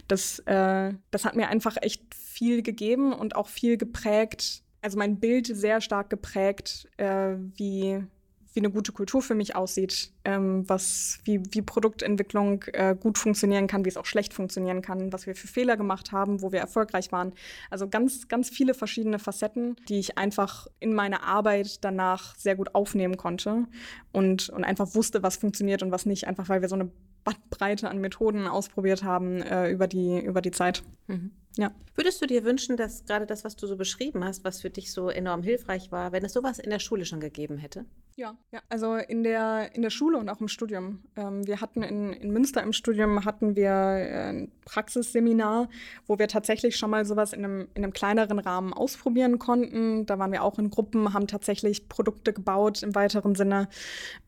[0.07, 5.18] Das, äh, das hat mir einfach echt viel gegeben und auch viel geprägt, also mein
[5.18, 8.05] Bild sehr stark geprägt, äh, wie,
[8.53, 13.66] wie eine gute Kultur für mich aussieht, ähm, was, wie, wie Produktentwicklung äh, gut funktionieren
[13.66, 16.61] kann, wie es auch schlecht funktionieren kann, was wir für Fehler gemacht haben, wo wir
[16.61, 17.33] erfolgreich waren.
[17.68, 22.77] Also ganz, ganz viele verschiedene Facetten, die ich einfach in meine Arbeit danach sehr gut
[22.77, 23.66] aufnehmen konnte
[24.12, 26.92] und, und einfach wusste, was funktioniert und was nicht, einfach weil wir so eine
[27.25, 30.85] Bandbreite an Methoden ausprobiert haben äh, über, die, über die Zeit.
[31.09, 31.33] Mhm.
[31.59, 31.73] Ja.
[31.95, 34.92] Würdest du dir wünschen, dass gerade das, was du so beschrieben hast, was für dich
[34.92, 37.87] so enorm hilfreich war, wenn es sowas in der Schule schon gegeben hätte?
[38.16, 38.61] Ja, ja.
[38.71, 41.03] also in der, in der Schule und auch im Studium.
[41.16, 45.69] Ähm, wir hatten in, in Münster im Studium hatten wir äh, ein Praxisseminar,
[46.07, 50.07] wo wir tatsächlich schon mal sowas in einem, in einem kleineren Rahmen ausprobieren konnten.
[50.07, 53.69] Da waren wir auch in Gruppen, haben tatsächlich Produkte gebaut im weiteren Sinne.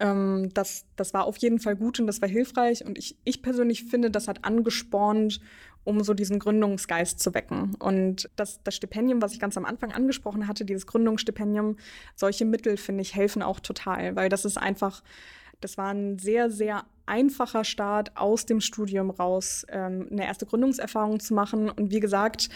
[0.00, 2.84] Ähm, das, das war auf jeden Fall gut und das war hilfreich.
[2.84, 5.40] Und ich, ich persönlich finde, das hat angespornt,
[5.88, 7.74] um so diesen Gründungsgeist zu wecken.
[7.79, 11.77] Und das, das Stipendium, was ich ganz am Anfang angesprochen hatte, dieses Gründungsstipendium,
[12.14, 15.03] solche Mittel, finde ich, helfen auch total, weil das ist einfach,
[15.60, 21.20] das war ein sehr, sehr einfacher Start aus dem Studium raus, ähm, eine erste Gründungserfahrung
[21.20, 21.70] zu machen.
[21.70, 22.50] Und wie gesagt,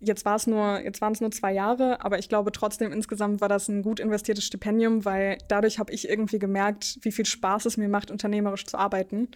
[0.00, 3.40] jetzt war es nur, jetzt waren es nur zwei Jahre, aber ich glaube trotzdem insgesamt
[3.40, 7.66] war das ein gut investiertes Stipendium, weil dadurch habe ich irgendwie gemerkt, wie viel Spaß
[7.66, 9.28] es mir macht, unternehmerisch zu arbeiten mhm.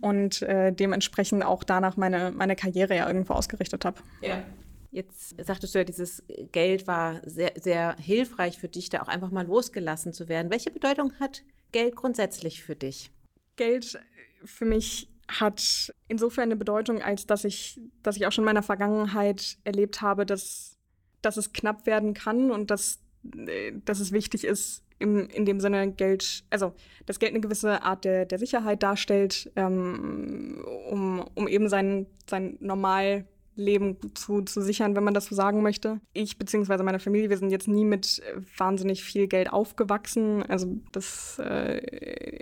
[0.00, 4.00] und äh, dementsprechend auch danach meine, meine Karriere ja irgendwo ausgerichtet habe.
[4.20, 4.42] Ja.
[4.90, 9.30] Jetzt sagtest du ja, dieses Geld war sehr, sehr hilfreich für dich, da auch einfach
[9.30, 10.50] mal losgelassen zu werden.
[10.50, 11.42] Welche Bedeutung hat
[11.72, 13.10] Geld grundsätzlich für dich?
[13.56, 13.98] Geld
[14.44, 18.62] für mich hat insofern eine Bedeutung, als dass ich, dass ich auch schon in meiner
[18.62, 20.78] Vergangenheit erlebt habe, dass,
[21.20, 23.00] dass es knapp werden kann und dass,
[23.36, 26.74] äh, dass es wichtig ist, im, in dem Sinne Geld, also
[27.06, 32.56] das Geld eine gewisse Art der, der Sicherheit darstellt, ähm, um, um eben sein, sein
[32.60, 33.26] normal
[33.58, 36.00] Leben zu, zu sichern, wenn man das so sagen möchte.
[36.12, 36.82] Ich bzw.
[36.82, 41.78] meine Familie, wir sind jetzt nie mit äh, wahnsinnig viel Geld aufgewachsen, also das äh,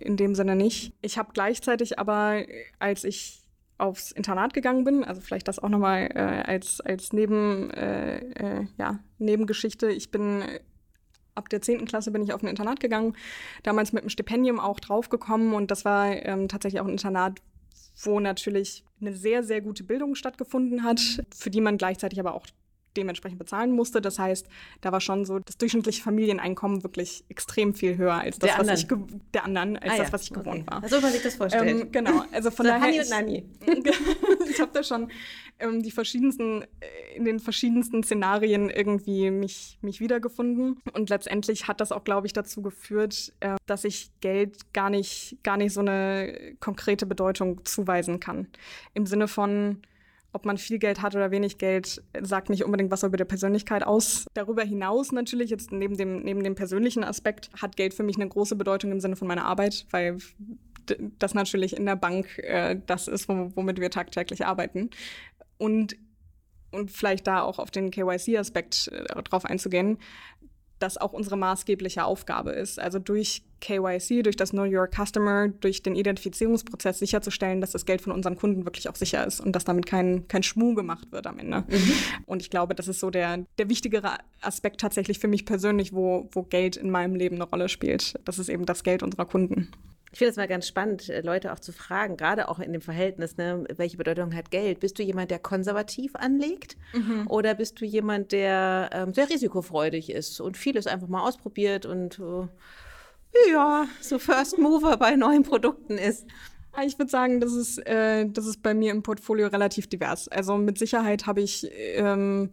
[0.02, 0.92] in dem Sinne nicht.
[1.02, 2.42] Ich habe gleichzeitig aber,
[2.78, 3.42] als ich
[3.78, 8.66] aufs Internat gegangen bin, also vielleicht das auch nochmal äh, als, als Neben, äh, äh,
[8.78, 9.90] ja, Nebengeschichte.
[9.90, 10.42] Ich bin
[11.34, 11.84] ab der 10.
[11.84, 13.14] Klasse bin ich auf ein Internat gegangen,
[13.62, 17.40] damals mit einem Stipendium auch draufgekommen und das war ähm, tatsächlich auch ein Internat,
[18.02, 21.00] wo natürlich eine sehr, sehr gute Bildung stattgefunden hat,
[21.34, 22.46] für die man gleichzeitig aber auch
[22.96, 24.00] dementsprechend bezahlen musste.
[24.00, 24.46] Das heißt,
[24.80, 28.88] da war schon so das durchschnittliche Familieneinkommen wirklich extrem viel höher als das, was ich
[29.34, 30.82] der anderen, als ah, das, was ich gewohnt okay.
[30.82, 30.88] war.
[30.88, 31.68] So man sich das vorstellt.
[31.68, 32.86] Ähm, genau, also von so daher.
[32.86, 33.44] Hani und Nani.
[34.50, 35.10] ich habe da schon
[35.58, 40.80] ähm, die verschiedensten, äh, in den verschiedensten Szenarien irgendwie mich, mich wiedergefunden.
[40.92, 45.38] Und letztendlich hat das auch, glaube ich, dazu geführt, äh, dass ich Geld gar nicht,
[45.42, 48.48] gar nicht so eine konkrete Bedeutung zuweisen kann.
[48.94, 49.82] Im Sinne von,
[50.36, 53.82] ob man viel Geld hat oder wenig Geld, sagt nicht unbedingt was über die Persönlichkeit
[53.82, 54.26] aus.
[54.34, 58.28] Darüber hinaus natürlich, jetzt neben dem, neben dem persönlichen Aspekt, hat Geld für mich eine
[58.28, 60.18] große Bedeutung im Sinne von meiner Arbeit, weil
[61.18, 64.90] das natürlich in der Bank äh, das ist, womit wir tagtäglich arbeiten.
[65.56, 65.96] Und,
[66.70, 69.96] und vielleicht da auch auf den KYC-Aspekt äh, drauf einzugehen
[70.78, 72.78] das auch unsere maßgebliche Aufgabe ist.
[72.78, 78.02] Also durch KYC, durch das Know Your Customer, durch den Identifizierungsprozess sicherzustellen, dass das Geld
[78.02, 81.26] von unseren Kunden wirklich auch sicher ist und dass damit kein, kein Schmuh gemacht wird
[81.26, 81.64] am Ende.
[81.68, 81.92] Mhm.
[82.26, 86.28] Und ich glaube, das ist so der, der wichtigere Aspekt tatsächlich für mich persönlich, wo,
[86.32, 88.18] wo Geld in meinem Leben eine Rolle spielt.
[88.24, 89.70] Das ist eben das Geld unserer Kunden.
[90.16, 92.80] Ich finde es mal ganz spannend, äh, Leute auch zu fragen, gerade auch in dem
[92.80, 94.80] Verhältnis, ne, welche Bedeutung hat Geld?
[94.80, 97.26] Bist du jemand, der konservativ anlegt mhm.
[97.28, 102.18] oder bist du jemand, der ähm, sehr risikofreudig ist und vieles einfach mal ausprobiert und
[102.18, 106.26] äh, ja, so First Mover bei neuen Produkten ist?
[106.86, 110.28] Ich würde sagen, das ist, äh, das ist bei mir im Portfolio relativ divers.
[110.28, 112.50] Also mit Sicherheit habe ich ähm,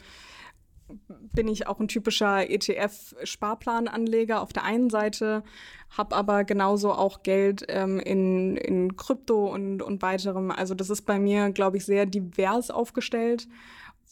[1.08, 5.44] bin ich auch ein typischer ETF-Sparplananleger auf der einen Seite,
[5.90, 10.52] habe aber genauso auch Geld ähm, in, in Krypto und, und weiterem.
[10.52, 13.48] Also das ist bei mir, glaube ich, sehr divers aufgestellt.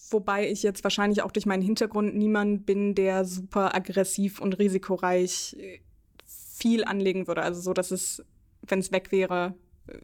[0.09, 5.55] Wobei ich jetzt wahrscheinlich auch durch meinen Hintergrund niemand bin, der super aggressiv und risikoreich
[5.59, 5.79] äh,
[6.25, 7.43] viel anlegen würde.
[7.43, 8.23] Also so, dass es,
[8.61, 9.55] wenn es weg wäre,
[9.87, 9.97] äh,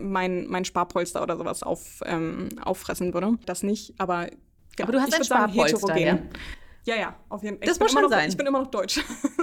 [0.00, 3.38] mein, mein Sparpolster oder sowas auf, ähm, auffressen würde.
[3.46, 4.28] Das nicht, aber
[4.76, 4.88] Genau.
[4.88, 6.18] Aber du hast ein Sparpolster, ja?
[6.86, 7.66] Ja, ja, auf jeden Fall.
[7.66, 8.28] Das muss schon noch, sein.
[8.28, 8.98] Ich bin immer noch deutsch.
[8.98, 9.02] Ja,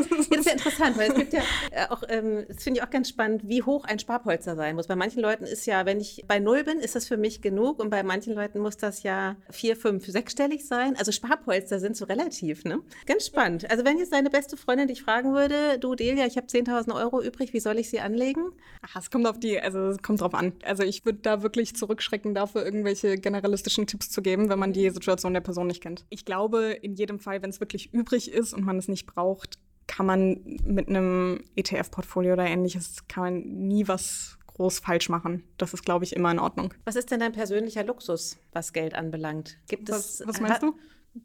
[0.09, 2.89] das ist ja interessant, weil es gibt ja äh, auch, ähm, das finde ich auch
[2.89, 4.87] ganz spannend, wie hoch ein Sparpolster sein muss.
[4.87, 7.79] Bei manchen Leuten ist ja, wenn ich bei Null bin, ist das für mich genug
[7.79, 10.95] und bei manchen Leuten muss das ja vier, fünf, sechsstellig sein.
[10.97, 12.79] Also Sparpolster sind so relativ, ne?
[13.05, 13.69] Ganz spannend.
[13.69, 17.21] Also wenn jetzt deine beste Freundin dich fragen würde, du Delia, ich habe 10.000 Euro
[17.21, 18.53] übrig, wie soll ich sie anlegen?
[18.81, 20.53] Ach, es kommt auf die, also es kommt drauf an.
[20.63, 24.89] Also ich würde da wirklich zurückschrecken, dafür irgendwelche generalistischen Tipps zu geben, wenn man die
[24.91, 26.05] Situation der Person nicht kennt.
[26.09, 29.05] Ich glaube, in jedem Fall, wenn es wirklich übrig übrig ist und man es nicht
[29.05, 35.43] braucht, kann man mit einem ETF-Portfolio oder ähnliches, kann man nie was groß falsch machen.
[35.57, 36.73] Das ist, glaube ich, immer in Ordnung.
[36.85, 39.57] Was ist denn dein persönlicher Luxus, was Geld anbelangt?
[39.67, 40.75] Gibt was, es, was meinst du?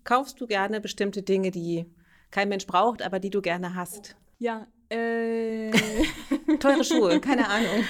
[0.04, 1.86] Kaufst du gerne bestimmte Dinge, die
[2.30, 4.16] kein Mensch braucht, aber die du gerne hast?
[4.38, 5.70] Ja, äh.
[6.60, 7.84] Teure Schuhe, keine Ahnung.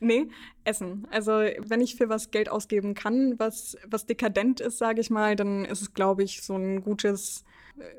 [0.00, 0.28] Nee,
[0.64, 1.06] Essen.
[1.10, 5.36] Also wenn ich für was Geld ausgeben kann, was, was dekadent ist, sage ich mal,
[5.36, 7.44] dann ist es, glaube ich, so ein gutes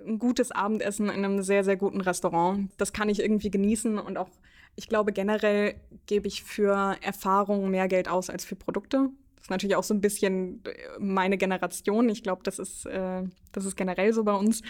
[0.05, 2.69] ein gutes Abendessen in einem sehr, sehr guten Restaurant.
[2.77, 4.29] Das kann ich irgendwie genießen und auch,
[4.75, 9.09] ich glaube, generell gebe ich für Erfahrungen mehr Geld aus als für Produkte.
[9.35, 12.09] Das ist natürlich auch so ein bisschen äh, meine Generation.
[12.09, 14.61] Ich glaube, das ist, äh, das ist generell so bei uns.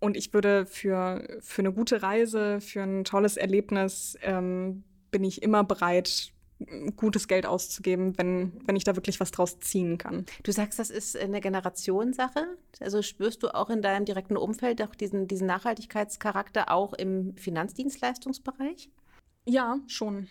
[0.00, 5.42] Und ich würde für, für eine gute Reise, für ein tolles Erlebnis, ähm, bin ich
[5.42, 6.32] immer bereit,
[6.96, 10.26] gutes Geld auszugeben, wenn, wenn ich da wirklich was draus ziehen kann.
[10.42, 12.56] Du sagst, das ist eine Generationssache.
[12.80, 18.90] Also spürst du auch in deinem direkten Umfeld auch diesen, diesen Nachhaltigkeitscharakter auch im Finanzdienstleistungsbereich?
[19.46, 20.28] Ja, schon.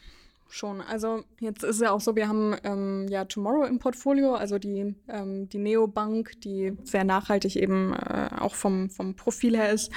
[0.50, 0.82] Schon.
[0.82, 4.58] Also jetzt ist es ja auch so, wir haben ähm, ja Tomorrow im Portfolio, also
[4.58, 9.92] die, ähm, die Neobank, die sehr nachhaltig eben äh, auch vom, vom Profil her ist.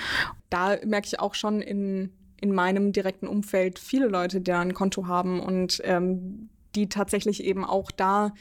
[0.49, 5.07] Da merke ich auch schon in in meinem direkten Umfeld viele Leute, die ein Konto
[5.07, 8.33] haben und ähm, die tatsächlich eben auch da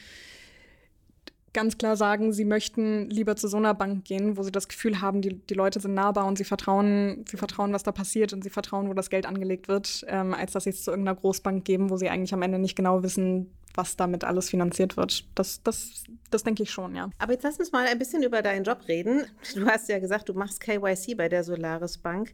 [1.52, 5.00] ganz klar sagen, sie möchten lieber zu so einer Bank gehen, wo sie das Gefühl
[5.00, 8.44] haben, die, die Leute sind nahbar und sie vertrauen, sie vertrauen, was da passiert und
[8.44, 11.64] sie vertrauen, wo das Geld angelegt wird, ähm, als dass sie es zu irgendeiner Großbank
[11.64, 15.24] geben, wo sie eigentlich am Ende nicht genau wissen, was damit alles finanziert wird.
[15.34, 17.10] Das, das, das denke ich schon, ja.
[17.18, 19.24] Aber jetzt lass uns mal ein bisschen über deinen Job reden.
[19.54, 22.32] Du hast ja gesagt, du machst KYC bei der Solaris Bank.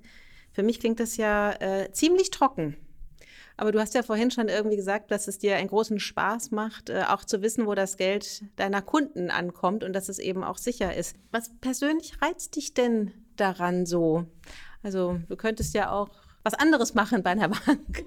[0.57, 2.79] Für mich klingt das ja äh, ziemlich trocken.
[3.59, 6.89] Aber du hast ja vorhin schon irgendwie gesagt, dass es dir einen großen Spaß macht,
[6.89, 10.57] äh, auch zu wissen, wo das Geld deiner Kunden ankommt und dass es eben auch
[10.57, 11.15] sicher ist.
[11.31, 14.25] Was persönlich reizt dich denn daran so?
[14.83, 16.09] Also du könntest ja auch
[16.43, 18.07] was anderes machen bei einer Bank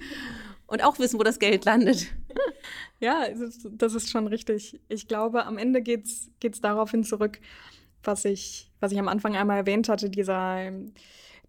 [0.65, 2.07] und auch wissen, wo das Geld landet.
[2.99, 3.27] Ja,
[3.71, 4.81] das ist schon richtig.
[4.89, 7.39] Ich glaube, am Ende geht es daraufhin zurück,
[8.03, 10.69] was ich, was ich am Anfang einmal erwähnt hatte, dieser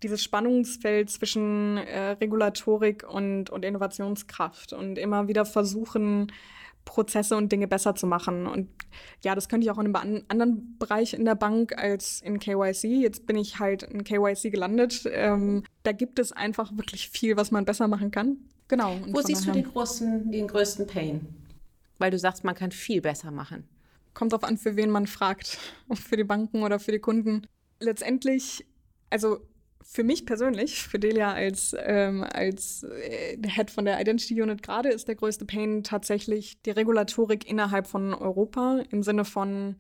[0.03, 6.33] dieses Spannungsfeld zwischen äh, Regulatorik und, und Innovationskraft und immer wieder versuchen,
[6.85, 8.47] Prozesse und Dinge besser zu machen.
[8.47, 8.69] Und
[9.23, 13.03] ja, das könnte ich auch in einem anderen Bereich in der Bank als in KYC.
[13.03, 15.09] Jetzt bin ich halt in KYC gelandet.
[15.13, 18.39] Ähm, da gibt es einfach wirklich viel, was man besser machen kann.
[18.69, 18.97] Genau.
[19.09, 21.27] Wo siehst du den, großen, den größten Pain?
[21.99, 23.69] Weil du sagst, man kann viel besser machen.
[24.15, 25.59] Kommt darauf an, für wen man fragt.
[25.89, 27.47] Ob für die Banken oder für die Kunden.
[27.79, 28.67] Letztendlich,
[29.11, 29.41] also
[29.83, 34.91] für mich persönlich, für Delia als, ähm, als äh, Head von der Identity Unit gerade,
[34.91, 39.77] ist der größte Pain tatsächlich die Regulatorik innerhalb von Europa im Sinne von,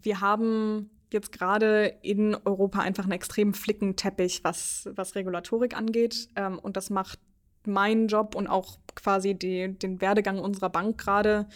[0.00, 6.28] wir haben jetzt gerade in Europa einfach einen extremen Flickenteppich, was, was Regulatorik angeht.
[6.36, 7.18] Ähm, und das macht
[7.64, 11.46] meinen Job und auch quasi die, den Werdegang unserer Bank gerade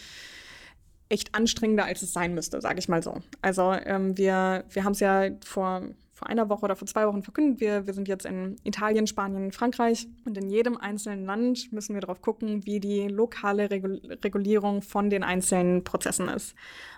[1.09, 3.17] echt anstrengender, als es sein müsste, sage ich mal so.
[3.41, 5.83] Also ähm, wir, wir haben es ja vor
[6.21, 7.59] vor einer Woche oder vor zwei Wochen verkündet.
[7.61, 12.01] Wir, wir sind jetzt in Italien, Spanien, Frankreich und in jedem einzelnen Land müssen wir
[12.01, 16.53] darauf gucken, wie die lokale Regulierung von den einzelnen Prozessen ist.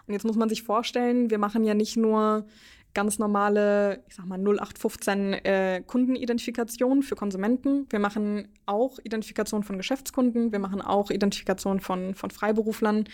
[0.07, 2.45] Und jetzt muss man sich vorstellen, wir machen ja nicht nur
[2.93, 7.87] ganz normale, ich sag mal 0815 äh, Kundenidentifikation für Konsumenten.
[7.91, 13.05] Wir machen auch Identifikation von Geschäftskunden, wir machen auch Identifikation von, von Freiberuflern.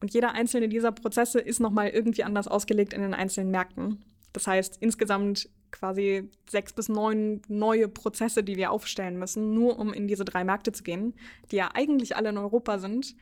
[0.00, 4.02] Und jeder einzelne dieser Prozesse ist nochmal irgendwie anders ausgelegt in den einzelnen Märkten.
[4.32, 9.92] Das heißt, insgesamt quasi sechs bis neun neue Prozesse, die wir aufstellen müssen, nur um
[9.92, 11.14] in diese drei Märkte zu gehen,
[11.50, 13.14] die ja eigentlich alle in Europa sind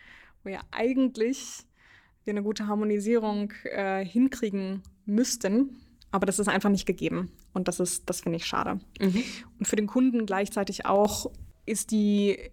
[0.44, 1.64] wo ja eigentlich
[2.24, 5.80] wir eine gute Harmonisierung äh, hinkriegen müssten.
[6.11, 7.30] Aber das ist einfach nicht gegeben.
[7.52, 8.80] Und das ist, das finde ich schade.
[9.00, 9.22] Mhm.
[9.58, 11.30] Und für den Kunden gleichzeitig auch
[11.66, 12.50] ist die,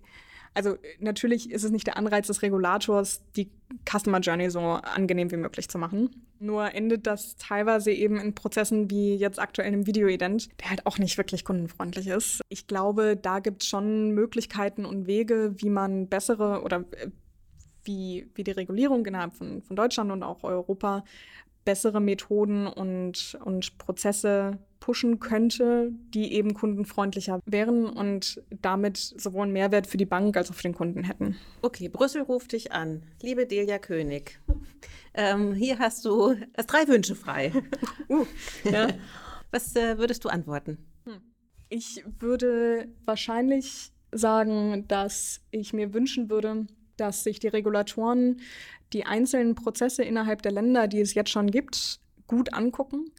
[0.58, 3.51] also natürlich ist es nicht der Anreiz des Regulators, die
[3.88, 6.10] Customer Journey so angenehm wie möglich zu machen.
[6.39, 10.97] Nur endet das teilweise eben in Prozessen wie jetzt aktuell im Video-Ident, der halt auch
[10.97, 12.41] nicht wirklich kundenfreundlich ist.
[12.49, 17.12] Ich glaube, da gibt es schon Möglichkeiten und Wege, wie man bessere oder äh,
[17.84, 21.03] wie, wie die Regulierung innerhalb von, von Deutschland und auch Europa
[21.66, 29.54] bessere Methoden und, und Prozesse pushen könnte, die eben kundenfreundlicher wären und damit sowohl einen
[29.54, 31.36] Mehrwert für die Bank als auch für den Kunden hätten.
[31.62, 33.04] Okay, Brüssel ruft dich an.
[33.22, 34.40] Liebe Delia König,
[35.14, 37.52] ähm, hier hast du hast drei Wünsche frei.
[38.10, 38.26] uh,
[38.64, 38.88] ja.
[39.52, 40.78] Was äh, würdest du antworten?
[41.06, 41.22] Hm.
[41.70, 46.68] Ich würde wahrscheinlich sagen, dass ich mir wünschen würde,
[46.98, 48.42] dass sich die Regulatoren
[48.94, 53.12] die einzelnen Prozesse innerhalb der Länder, die es jetzt schon gibt, gut angucken,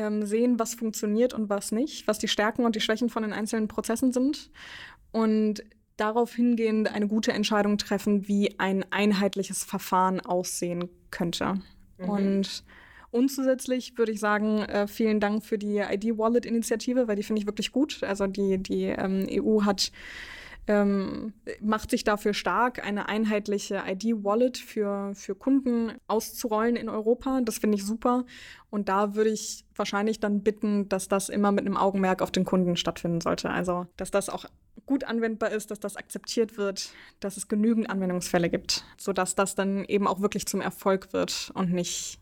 [0.00, 3.32] ähm, sehen, was funktioniert und was nicht, was die Stärken und die Schwächen von den
[3.32, 4.50] einzelnen Prozessen sind
[5.12, 5.62] und
[5.96, 11.60] darauf hingehend eine gute Entscheidung treffen, wie ein einheitliches Verfahren aussehen könnte.
[11.98, 12.08] Mhm.
[12.08, 12.64] Und
[13.12, 17.46] und zusätzlich würde ich sagen, äh, vielen Dank für die ID-Wallet-Initiative, weil die finde ich
[17.46, 18.04] wirklich gut.
[18.04, 19.90] Also die, die ähm, EU hat
[20.70, 27.40] ähm, macht sich dafür stark, eine einheitliche ID-Wallet für, für Kunden auszurollen in Europa.
[27.42, 28.24] Das finde ich super.
[28.70, 32.44] Und da würde ich wahrscheinlich dann bitten, dass das immer mit einem Augenmerk auf den
[32.44, 33.50] Kunden stattfinden sollte.
[33.50, 34.44] Also, dass das auch
[34.86, 39.84] gut anwendbar ist, dass das akzeptiert wird, dass es genügend Anwendungsfälle gibt, sodass das dann
[39.86, 42.20] eben auch wirklich zum Erfolg wird und nicht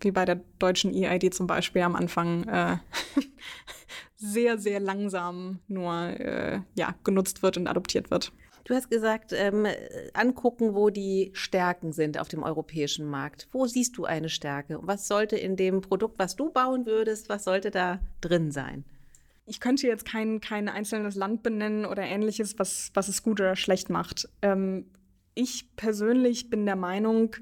[0.00, 2.78] wie bei der deutschen EID zum Beispiel am Anfang äh,
[4.20, 8.32] sehr, sehr langsam nur äh, ja, genutzt wird und adoptiert wird.
[8.64, 9.66] Du hast gesagt, ähm,
[10.12, 13.48] angucken, wo die Stärken sind auf dem europäischen Markt.
[13.50, 14.78] Wo siehst du eine Stärke?
[14.82, 18.84] Was sollte in dem Produkt, was du bauen würdest, was sollte da drin sein?
[19.46, 23.56] Ich könnte jetzt kein, kein einzelnes Land benennen oder ähnliches, was, was es gut oder
[23.56, 24.28] schlecht macht.
[24.42, 24.90] Ähm,
[25.34, 27.34] ich persönlich bin der Meinung,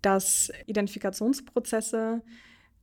[0.00, 2.22] dass Identifikationsprozesse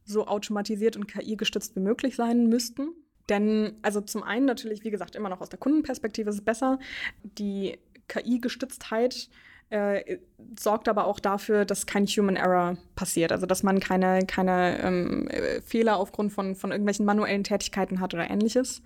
[0.03, 2.89] so automatisiert und KI-gestützt wie möglich sein müssten.
[3.29, 6.79] Denn, also zum einen natürlich, wie gesagt, immer noch aus der Kundenperspektive ist es besser.
[7.23, 9.29] Die KI-Gestütztheit
[9.69, 10.17] äh,
[10.57, 13.31] sorgt aber auch dafür, dass kein Human Error passiert.
[13.31, 15.29] Also dass man keine, keine ähm,
[15.65, 18.81] Fehler aufgrund von, von irgendwelchen manuellen Tätigkeiten hat oder ähnliches.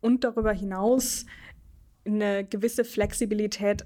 [0.00, 1.26] Und darüber hinaus
[2.04, 3.84] eine gewisse Flexibilität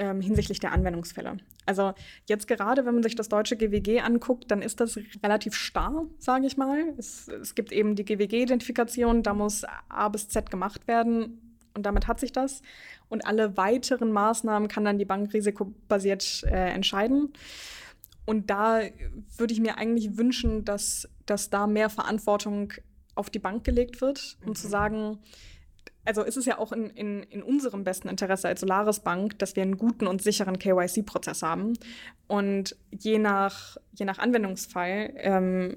[0.00, 1.36] ähm, hinsichtlich der Anwendungsfälle.
[1.66, 1.92] Also
[2.26, 6.46] jetzt gerade, wenn man sich das deutsche GWG anguckt, dann ist das relativ starr, sage
[6.46, 6.94] ich mal.
[6.96, 12.08] Es, es gibt eben die GWG-Identifikation, da muss A bis Z gemacht werden und damit
[12.08, 12.62] hat sich das.
[13.10, 17.34] Und alle weiteren Maßnahmen kann dann die Bank risikobasiert äh, entscheiden.
[18.24, 18.80] Und da
[19.36, 22.72] würde ich mir eigentlich wünschen, dass, dass da mehr Verantwortung
[23.16, 24.54] auf die Bank gelegt wird, um mhm.
[24.54, 25.18] zu sagen,
[26.04, 29.56] also ist es ja auch in, in, in unserem besten Interesse als Solaris Bank, dass
[29.56, 31.74] wir einen guten und sicheren KYC-Prozess haben.
[32.26, 35.76] Und je nach, je nach Anwendungsfall ähm,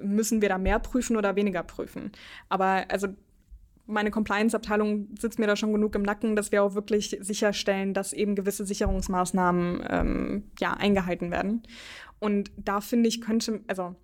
[0.00, 2.12] müssen wir da mehr prüfen oder weniger prüfen.
[2.48, 3.08] Aber also
[3.86, 8.12] meine Compliance-Abteilung sitzt mir da schon genug im Nacken, dass wir auch wirklich sicherstellen, dass
[8.12, 11.62] eben gewisse Sicherungsmaßnahmen ähm, ja, eingehalten werden.
[12.20, 13.96] Und da finde ich, könnte, also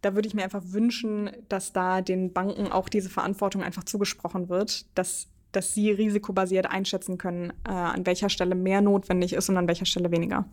[0.00, 4.48] da würde ich mir einfach wünschen, dass da den Banken auch diese Verantwortung einfach zugesprochen
[4.48, 9.56] wird, dass, dass sie risikobasiert einschätzen können, äh, an welcher Stelle mehr notwendig ist und
[9.56, 10.46] an welcher Stelle weniger.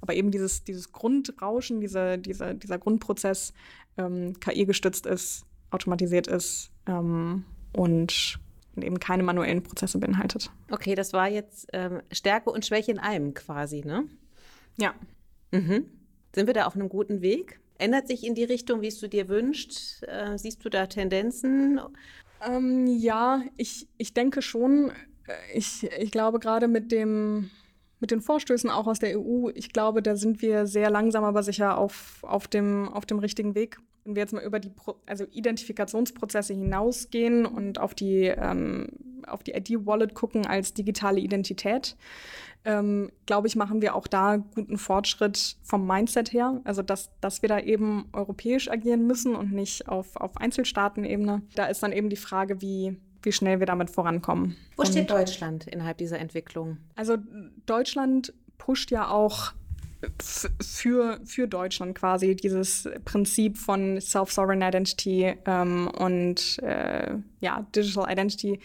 [0.00, 3.52] Aber eben dieses, dieses Grundrauschen, diese, diese, dieser Grundprozess
[3.96, 8.38] ähm, KI-gestützt ist, automatisiert ist ähm, und
[8.76, 10.50] eben keine manuellen Prozesse beinhaltet.
[10.70, 14.04] Okay, das war jetzt ähm, Stärke und Schwäche in einem quasi, ne?
[14.78, 14.94] Ja.
[15.50, 15.84] Mhm.
[16.34, 17.60] Sind wir da auf einem guten Weg?
[17.82, 20.06] Ändert sich in die Richtung, wie es du dir wünschst?
[20.06, 21.80] Äh, siehst du da Tendenzen?
[22.46, 24.92] Ähm, ja, ich, ich denke schon.
[25.26, 27.50] Äh, ich, ich glaube gerade mit dem
[27.98, 31.44] mit den Vorstößen auch aus der EU, ich glaube, da sind wir sehr langsam, aber
[31.44, 33.78] sicher auf, auf, dem, auf dem richtigen Weg.
[34.04, 38.88] Wenn wir jetzt mal über die Pro also Identifikationsprozesse hinausgehen und auf die, ähm,
[39.28, 41.96] auf die ID-Wallet gucken als digitale Identität,
[42.64, 46.60] ähm, glaube ich, machen wir auch da guten Fortschritt vom Mindset her.
[46.64, 51.42] Also, dass, dass wir da eben europäisch agieren müssen und nicht auf, auf Einzelstaatenebene.
[51.54, 54.56] Da ist dann eben die Frage, wie, wie schnell wir damit vorankommen.
[54.76, 56.78] Wo steht Deutschland innerhalb dieser Entwicklung?
[56.94, 57.16] Also,
[57.66, 59.52] Deutschland pusht ja auch
[60.60, 68.60] für, für Deutschland quasi dieses Prinzip von Self-Sovereign Identity ähm, und äh, ja, Digital Identity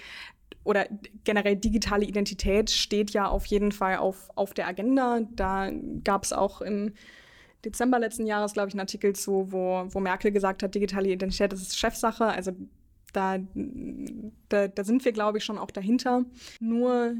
[0.67, 0.85] oder
[1.23, 5.21] generell digitale Identität steht ja auf jeden Fall auf, auf der Agenda.
[5.31, 5.71] Da
[6.03, 6.93] gab es auch im
[7.63, 11.53] Dezember letzten Jahres, glaube ich, einen Artikel zu, wo, wo Merkel gesagt hat, digitale Identität
[11.53, 12.25] ist Chefsache.
[12.25, 12.51] Also
[13.13, 13.37] da,
[14.49, 16.25] da, da sind wir, glaube ich, schon auch dahinter.
[16.59, 17.15] Nur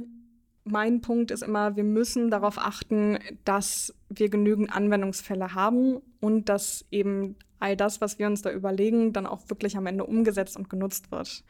[0.66, 6.86] mein Punkt ist immer, wir müssen darauf achten, dass wir genügend Anwendungsfälle haben und dass
[6.92, 10.70] eben all das, was wir uns da überlegen, dann auch wirklich am Ende umgesetzt und
[10.70, 11.44] genutzt wird.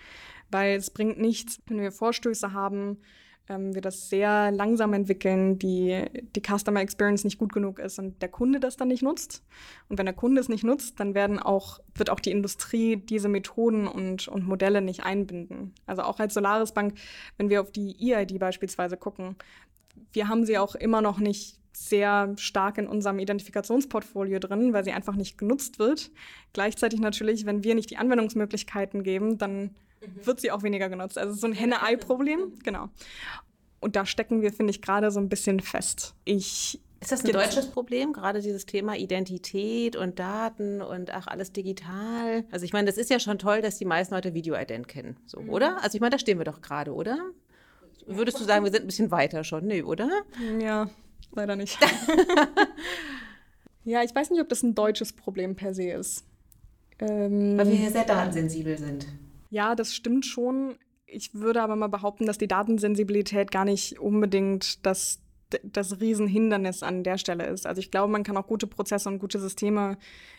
[0.52, 2.98] Weil es bringt nichts, wenn wir Vorstöße haben,
[3.50, 8.22] ähm, wir das sehr langsam entwickeln, die, die Customer Experience nicht gut genug ist und
[8.22, 9.44] der Kunde das dann nicht nutzt.
[9.90, 13.30] Und wenn der Kunde es nicht nutzt, dann werden auch, wird auch die Industrie diese
[13.30, 15.74] Methoden und, und Modelle nicht einbinden.
[15.86, 16.96] Also auch als Solaris Bank,
[17.38, 19.36] wenn wir auf die EID beispielsweise gucken,
[20.12, 24.92] wir haben sie auch immer noch nicht sehr stark in unserem Identifikationsportfolio drin, weil sie
[24.92, 26.12] einfach nicht genutzt wird.
[26.54, 29.76] Gleichzeitig natürlich, wenn wir nicht die Anwendungsmöglichkeiten geben, dann.
[30.24, 31.18] Wird sie auch weniger genutzt.
[31.18, 32.90] Also so ein Henne-Ei-Problem, genau.
[33.80, 36.16] Und da stecken wir, finde ich, gerade so ein bisschen fest.
[36.26, 41.52] Ich ist das ein deutsches Problem, gerade dieses Thema Identität und Daten und ach, alles
[41.52, 42.44] digital?
[42.50, 45.40] Also ich meine, das ist ja schon toll, dass die meisten Leute Video-Ident kennen, so,
[45.40, 45.50] mhm.
[45.50, 45.84] oder?
[45.84, 47.20] Also ich meine, da stehen wir doch gerade, oder?
[48.08, 49.68] Würdest du sagen, wir sind ein bisschen weiter schon?
[49.68, 50.10] Nee, oder?
[50.60, 50.90] Ja,
[51.34, 51.78] leider nicht.
[53.84, 56.26] ja, ich weiß nicht, ob das ein deutsches Problem per se ist.
[57.00, 59.06] Ähm, Weil wir hier sehr datensensibel sind.
[59.50, 60.78] Ja, das stimmt schon.
[61.06, 65.22] Ich würde aber mal behaupten, dass die Datensensibilität gar nicht unbedingt das,
[65.64, 67.66] das Riesenhindernis an der Stelle ist.
[67.66, 69.98] Also ich glaube, man kann auch gute Prozesse und gute Systeme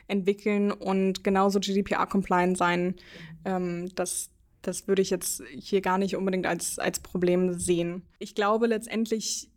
[0.08, 2.96] entwickeln und genauso GDPR-compliant sein.
[3.44, 4.30] Ähm, das,
[4.62, 8.02] das würde ich jetzt hier gar nicht unbedingt als, als Problem sehen.
[8.18, 9.48] Ich glaube, letztendlich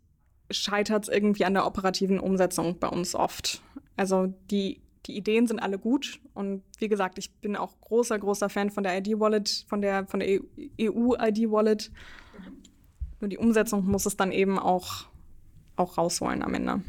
[0.50, 3.62] scheitert es irgendwie an der operativen Umsetzung bei uns oft.
[3.96, 8.48] Also die die Ideen sind alle gut und wie gesagt, ich bin auch großer, großer
[8.48, 10.40] Fan von der ID-Wallet, von der, von der
[10.80, 11.90] EU-ID-Wallet.
[13.20, 15.06] Nur die Umsetzung muss es dann eben auch,
[15.76, 16.82] auch rausholen am Ende.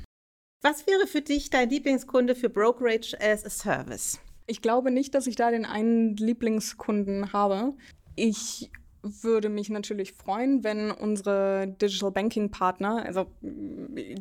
[0.62, 4.20] Was wäre für dich dein Lieblingskunde für Brokerage as a Service?
[4.46, 7.74] Ich glaube nicht, dass ich da den einen Lieblingskunden habe.
[8.16, 8.72] Ich
[9.04, 13.28] würde mich natürlich freuen, wenn unsere Digital Banking Partner, also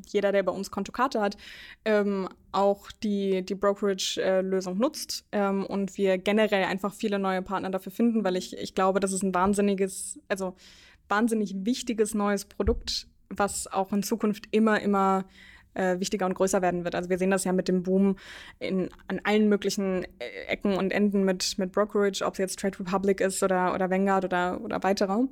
[0.08, 1.36] jeder, der bei uns Kontokarte hat,
[1.84, 7.92] ähm, auch die, die Brokerage-Lösung nutzt ähm, und wir generell einfach viele neue Partner dafür
[7.92, 10.54] finden, weil ich, ich glaube, das ist ein wahnsinniges, also
[11.08, 15.24] wahnsinnig wichtiges neues Produkt, was auch in Zukunft immer, immer
[15.74, 16.94] äh, wichtiger und größer werden wird.
[16.94, 18.16] Also wir sehen das ja mit dem Boom
[18.58, 22.78] in, an allen möglichen äh, Ecken und Enden mit, mit Brokerage, ob es jetzt Trade
[22.80, 25.26] Republic ist oder, oder Vanguard oder, oder weitere.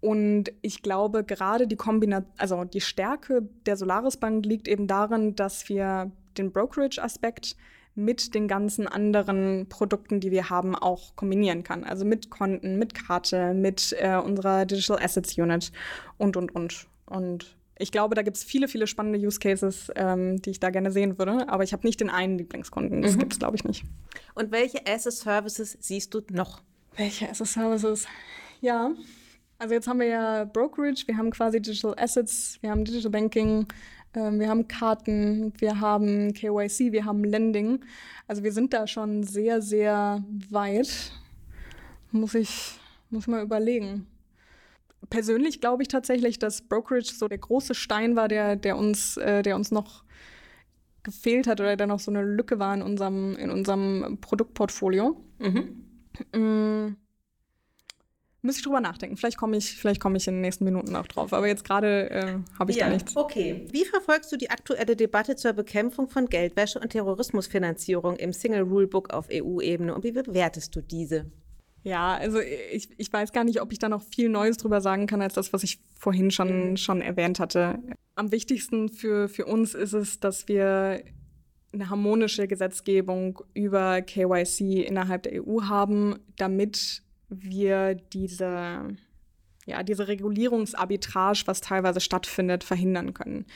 [0.00, 5.36] Und ich glaube, gerade die Kombination, also die Stärke der Solaris Bank liegt eben darin,
[5.36, 7.56] dass wir den Brokerage-Aspekt
[7.94, 11.84] mit den ganzen anderen Produkten, die wir haben, auch kombinieren kann.
[11.84, 15.72] Also mit Konten, mit Karte, mit äh, unserer Digital Assets Unit
[16.18, 16.88] und, und, und.
[17.06, 20.70] Und ich glaube, da gibt es viele, viele spannende Use Cases, ähm, die ich da
[20.70, 21.48] gerne sehen würde.
[21.48, 23.02] Aber ich habe nicht den einen Lieblingskunden.
[23.02, 23.20] Das mhm.
[23.20, 23.84] gibt es, glaube ich, nicht.
[24.34, 26.62] Und welche Asset-Services siehst du noch?
[26.96, 28.06] Welche Asset-Services?
[28.60, 28.92] Ja,
[29.58, 33.66] also jetzt haben wir ja Brokerage, wir haben quasi Digital Assets, wir haben Digital Banking,
[34.12, 37.84] äh, wir haben Karten, wir haben KYC, wir haben Lending.
[38.28, 41.12] Also wir sind da schon sehr, sehr weit.
[42.10, 44.06] Muss ich, muss mal überlegen
[45.10, 49.42] persönlich glaube ich tatsächlich, dass Brokerage so der große Stein war, der, der, uns, äh,
[49.42, 50.04] der uns noch
[51.02, 55.16] gefehlt hat oder der noch so eine Lücke war in unserem, in unserem Produktportfolio.
[55.38, 55.84] Mhm.
[56.34, 56.96] Mm.
[58.44, 59.16] Müsste ich drüber nachdenken.
[59.16, 61.32] Vielleicht komme ich, vielleicht ich in den nächsten Minuten auch drauf.
[61.32, 63.16] Aber jetzt gerade äh, habe ich ja, da nichts.
[63.16, 63.68] Okay.
[63.70, 69.12] Wie verfolgst du die aktuelle Debatte zur Bekämpfung von Geldwäsche und Terrorismusfinanzierung im Single Rulebook
[69.12, 71.30] auf EU-Ebene und wie bewertest du diese?
[71.84, 75.06] Ja, also ich, ich weiß gar nicht, ob ich da noch viel Neues drüber sagen
[75.06, 76.76] kann, als das, was ich vorhin schon, mhm.
[76.76, 77.78] schon erwähnt hatte.
[78.14, 81.02] Am wichtigsten für, für uns ist es, dass wir
[81.72, 88.96] eine harmonische Gesetzgebung über KYC innerhalb der EU haben, damit wir diese,
[89.64, 93.46] ja, diese Regulierungsarbitrage, was teilweise stattfindet, verhindern können.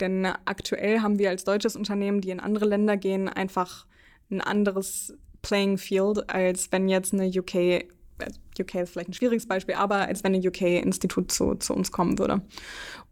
[0.00, 3.86] Denn aktuell haben wir als deutsches Unternehmen, die in andere Länder gehen, einfach
[4.30, 7.84] ein anderes Playing Field, als wenn jetzt eine UK, äh,
[8.58, 12.18] UK ist vielleicht ein schwieriges Beispiel, aber als wenn ein UK-Institut zu, zu uns kommen
[12.18, 12.42] würde.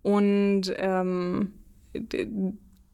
[0.03, 1.55] Und ähm,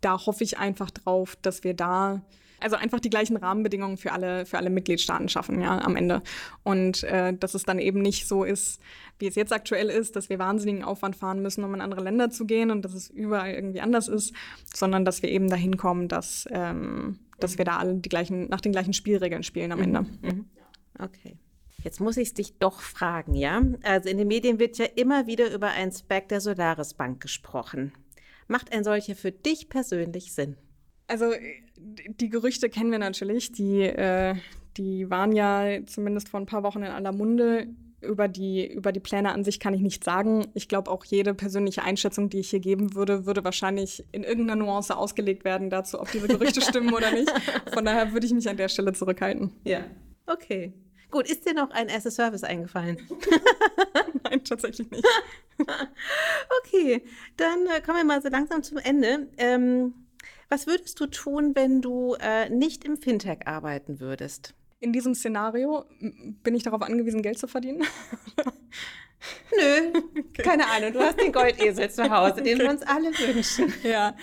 [0.01, 2.22] da hoffe ich einfach drauf, dass wir da
[2.64, 6.22] also einfach die gleichen Rahmenbedingungen für alle, für alle Mitgliedstaaten schaffen, ja, am Ende.
[6.62, 8.80] Und äh, dass es dann eben nicht so ist,
[9.18, 12.30] wie es jetzt aktuell ist, dass wir wahnsinnigen Aufwand fahren müssen, um in andere Länder
[12.30, 14.32] zu gehen und dass es überall irgendwie anders ist,
[14.74, 18.61] sondern dass wir eben dahin kommen, dass, ähm, dass wir da alle die gleichen, nach
[18.61, 20.03] den gleichen Spielregeln spielen am Ende.
[20.22, 20.47] Mhm.
[20.99, 21.39] Okay.
[21.82, 23.62] Jetzt muss ich es dich doch fragen, ja?
[23.82, 27.93] Also in den Medien wird ja immer wieder über ein Spec der Solaris Bank gesprochen.
[28.49, 30.57] Macht ein solcher für dich persönlich Sinn?
[31.07, 31.32] Also
[31.76, 33.53] die Gerüchte kennen wir natürlich.
[33.53, 34.35] Die, äh,
[34.76, 37.68] die waren ja zumindest vor ein paar Wochen in aller Munde.
[38.05, 40.46] Über die, über die Pläne an sich kann ich nichts sagen.
[40.55, 44.62] Ich glaube, auch jede persönliche Einschätzung, die ich hier geben würde, würde wahrscheinlich in irgendeiner
[44.64, 47.32] Nuance ausgelegt werden dazu, ob diese Gerüchte stimmen oder nicht.
[47.72, 49.52] Von daher würde ich mich an der Stelle zurückhalten.
[49.64, 49.84] Ja.
[50.26, 50.72] Okay.
[51.11, 52.98] Gut, ist dir noch ein erstes Service eingefallen?
[54.24, 55.07] Nein, tatsächlich nicht.
[56.64, 57.05] okay,
[57.36, 59.28] dann äh, kommen wir mal so langsam zum Ende.
[59.36, 59.94] Ähm,
[60.48, 64.55] was würdest du tun, wenn du äh, nicht im Fintech arbeiten würdest?
[64.85, 65.87] In diesem Szenario
[66.43, 67.85] bin ich darauf angewiesen, Geld zu verdienen?
[69.57, 70.43] Nö, okay.
[70.43, 70.93] keine Ahnung.
[70.93, 72.64] Du hast den Goldesel zu Hause, den okay.
[72.64, 73.72] wir uns alle wünschen.
[73.82, 74.14] Ja,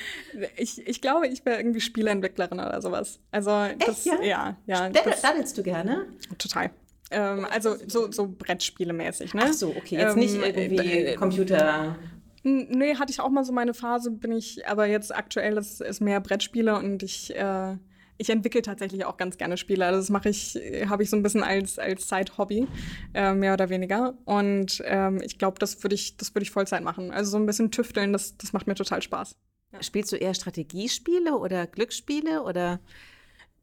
[0.57, 3.19] ich, ich glaube, ich wäre irgendwie Spieleentwicklerin oder sowas.
[3.31, 3.49] Also
[3.79, 4.57] das, Echt, ja, ja.
[4.67, 6.05] ja das, daddelst du gerne?
[6.37, 6.69] Total.
[7.09, 9.45] Ähm, also so, so Brettspiele-mäßig, ne?
[9.45, 9.97] Ach so, okay.
[9.97, 11.97] Jetzt ähm, nicht irgendwie äh, Computer.
[12.43, 16.01] Nee, hatte ich auch mal so meine Phase, bin ich, aber jetzt aktuell ist, ist
[16.01, 17.77] mehr Brettspiele und ich, äh,
[18.21, 19.83] ich entwickle tatsächlich auch ganz gerne Spiele.
[19.83, 20.55] Also das mache ich,
[20.87, 22.67] habe ich so ein bisschen als, als Side-Hobby,
[23.15, 24.13] äh, mehr oder weniger.
[24.25, 27.11] Und ähm, ich glaube, das würde ich, das würde ich Vollzeit machen.
[27.11, 29.35] Also so ein bisschen tüfteln, das, das macht mir total Spaß.
[29.73, 29.81] Ja.
[29.81, 32.79] Spielst du eher Strategiespiele oder Glücksspiele oder?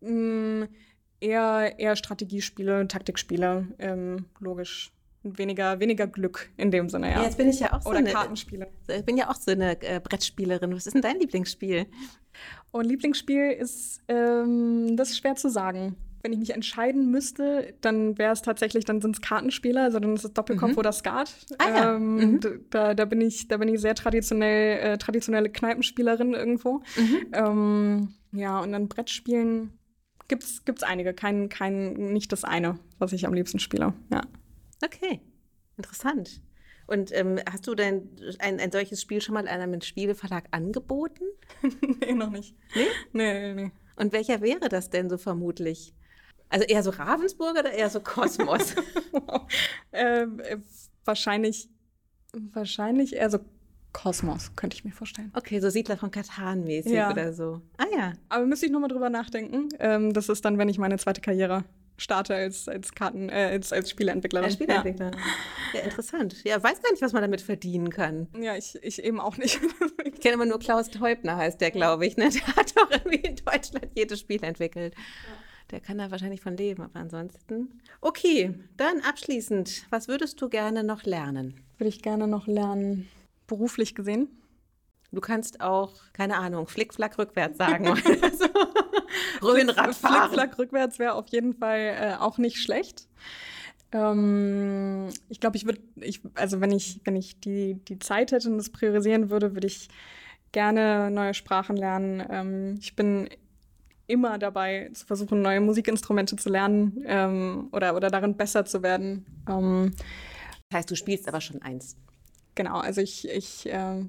[0.00, 0.64] Mm,
[1.20, 4.90] eher, eher Strategiespiele, Taktikspiele, ähm, logisch
[5.22, 7.18] weniger, weniger Glück in dem Sinne, ja.
[7.18, 8.68] ja jetzt bin ich ja auch so Oder eine, Kartenspiele.
[8.88, 10.74] Ich bin ja auch so eine äh, Brettspielerin.
[10.74, 11.86] Was ist denn dein Lieblingsspiel?
[12.70, 15.96] Und Lieblingsspiel ist, ähm, das ist schwer zu sagen.
[16.22, 20.14] Wenn ich mich entscheiden müsste, dann wäre es tatsächlich, dann sind es Kartenspiele, also dann
[20.14, 20.78] ist es Doppelkopf mhm.
[20.78, 21.32] oder Skat.
[21.58, 21.96] Ah, ja.
[21.96, 22.40] ähm, mhm.
[22.70, 26.82] da, da, bin ich, da bin ich sehr traditionell, äh, traditionelle Kneipenspielerin irgendwo.
[26.96, 27.26] Mhm.
[27.32, 29.78] Ähm, ja, und dann Brettspielen
[30.26, 33.94] gibt's, gibt's einige, kein, kein, nicht das eine, was ich am liebsten spiele.
[34.12, 34.22] Ja.
[34.84, 35.20] Okay,
[35.76, 36.40] interessant.
[36.88, 38.08] Und ähm, hast du denn
[38.38, 41.22] ein, ein solches Spiel schon mal einem Spieleverlag angeboten?
[42.00, 42.56] nee, noch nicht.
[42.74, 42.86] Nee?
[43.12, 43.72] Nee, nee, nee.
[43.96, 45.94] Und welcher wäre das denn so vermutlich?
[46.48, 48.74] Also eher so Ravensburger oder eher so Kosmos?
[49.92, 50.56] ähm, äh,
[51.04, 51.68] wahrscheinlich,
[52.32, 53.40] wahrscheinlich eher so
[53.92, 55.30] Kosmos, könnte ich mir vorstellen.
[55.34, 57.10] Okay, so Siedler von Katan mäßig ja.
[57.10, 57.60] oder so.
[57.76, 58.12] Ah ja.
[58.30, 59.68] Aber müsste ich nochmal drüber nachdenken.
[59.78, 61.64] Ähm, das ist dann, wenn ich meine zweite Karriere
[61.98, 64.46] starte als, als Karten, äh, als, als Spieleentwicklerin.
[64.46, 65.10] Als Spieleentwickler.
[65.10, 65.80] Ja.
[65.80, 65.84] ja.
[65.84, 66.42] interessant.
[66.44, 68.28] Ja, weiß gar nicht, was man damit verdienen kann.
[68.40, 69.60] Ja, ich, ich eben auch nicht.
[70.04, 72.16] ich kenne immer nur Klaus Teubner, heißt der, glaube ich.
[72.16, 72.30] Ne?
[72.30, 74.94] Der hat doch irgendwie in Deutschland jedes Spiel entwickelt.
[74.94, 75.02] Ja.
[75.70, 77.80] Der kann da wahrscheinlich von leben, aber ansonsten.
[78.00, 81.60] Okay, dann abschließend, was würdest du gerne noch lernen?
[81.76, 83.08] Würde ich gerne noch lernen,
[83.46, 84.28] beruflich gesehen.
[85.10, 87.86] Du kannst auch, keine Ahnung, Flickflack rückwärts sagen
[88.38, 88.46] so.
[89.94, 90.28] Fahren.
[90.28, 93.08] Flickflack rückwärts wäre auf jeden Fall äh, auch nicht schlecht.
[93.92, 95.80] Ähm, ich glaube, ich würde,
[96.34, 99.88] also wenn ich, wenn ich die, die Zeit hätte und das priorisieren würde, würde ich
[100.52, 102.22] gerne neue Sprachen lernen.
[102.30, 103.28] Ähm, ich bin
[104.06, 109.24] immer dabei, zu versuchen, neue Musikinstrumente zu lernen ähm, oder, oder darin besser zu werden.
[109.48, 109.92] Ähm,
[110.68, 111.96] das heißt, du spielst aber schon eins.
[112.54, 114.04] Genau, also ich, ich äh,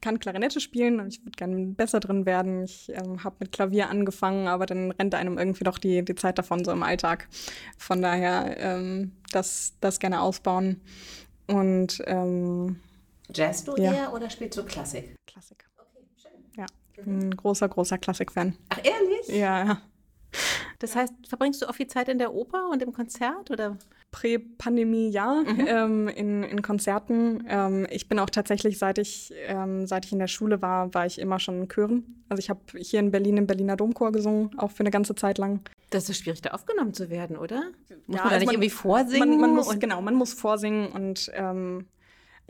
[0.00, 2.64] kann Klarinette spielen und ich würde gerne besser drin werden.
[2.64, 6.38] Ich ähm, habe mit Klavier angefangen, aber dann rennt einem irgendwie doch die, die Zeit
[6.38, 7.28] davon so im Alltag.
[7.76, 10.80] Von daher ähm, das, das gerne ausbauen.
[11.46, 12.80] Und ähm,
[13.34, 13.92] Jazz du ja.
[13.92, 15.14] eher oder spielst du Klassik?
[15.26, 15.64] Klassik.
[15.76, 16.32] Okay, schön.
[16.56, 18.56] Ja, ich bin ein großer, großer Klassik-Fan.
[18.70, 19.28] Ach, ehrlich?
[19.28, 19.82] Ja, ja.
[20.78, 23.78] Das heißt, verbringst du auch viel Zeit in der Oper und im Konzert oder?
[24.10, 25.66] Prä-Pandemie ja, mhm.
[25.66, 27.44] ähm, in, in Konzerten.
[27.48, 31.06] Ähm, ich bin auch tatsächlich, seit ich, ähm, seit ich in der Schule war, war
[31.06, 32.24] ich immer schon in Chören.
[32.28, 35.38] Also ich habe hier in Berlin im Berliner Domchor gesungen, auch für eine ganze Zeit
[35.38, 35.60] lang.
[35.90, 37.64] Das ist schwierig, da aufgenommen zu werden, oder?
[38.06, 39.30] Muss ja, man da also nicht man, irgendwie vorsingen?
[39.30, 41.86] Man, man muss, genau, man muss vorsingen und ähm,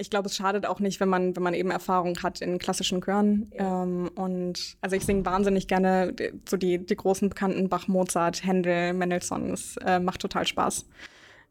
[0.00, 3.02] ich glaube, es schadet auch nicht, wenn man, wenn man eben Erfahrung hat in klassischen
[3.02, 3.50] Chören.
[3.52, 3.82] Ja.
[3.82, 6.14] Ähm, und also ich singe wahnsinnig gerne
[6.48, 9.52] so die, die großen bekannten Bach, Mozart, Händel, Mendelssohn.
[9.52, 10.86] Es äh, macht total Spaß.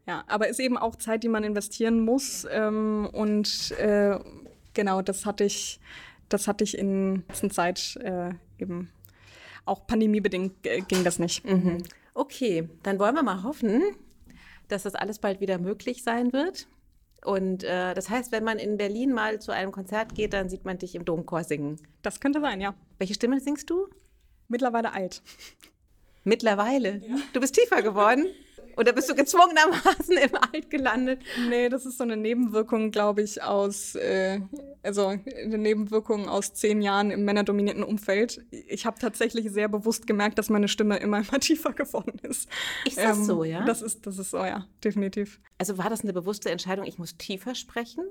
[0.08, 2.46] Ja, aber ist eben auch Zeit, die man investieren muss.
[2.50, 4.18] Ähm, und äh,
[4.72, 5.80] genau, das hatte ich,
[6.30, 8.88] das hatte ich in letzter Zeit äh, eben
[9.66, 11.44] auch pandemiebedingt äh, ging das nicht.
[11.44, 11.82] Mhm.
[12.14, 13.82] Okay, dann wollen wir mal hoffen,
[14.68, 16.68] dass das alles bald wieder möglich sein wird.
[17.22, 20.64] Und äh, das heißt, wenn man in Berlin mal zu einem Konzert geht, dann sieht
[20.64, 21.76] man dich im Domchor singen.
[22.00, 22.74] Das könnte sein, ja.
[22.96, 23.88] Welche Stimme singst du?
[24.48, 25.22] Mittlerweile alt.
[26.24, 27.02] Mittlerweile?
[27.06, 27.16] Ja.
[27.34, 28.24] Du bist tiefer geworden?
[28.78, 31.20] Oder bist du gezwungenermaßen im Alt gelandet?
[31.48, 34.40] Nee, das ist so eine Nebenwirkung, glaube ich, aus, äh,
[34.84, 38.40] also eine Nebenwirkung aus zehn Jahren im männerdominierten Umfeld.
[38.50, 42.48] Ich habe tatsächlich sehr bewusst gemerkt, dass meine Stimme immer, immer tiefer geworden ist.
[42.86, 43.64] Ist das ähm, so, ja?
[43.64, 45.40] Das ist, das ist so, ja, definitiv.
[45.58, 48.04] Also war das eine bewusste Entscheidung, ich muss tiefer sprechen?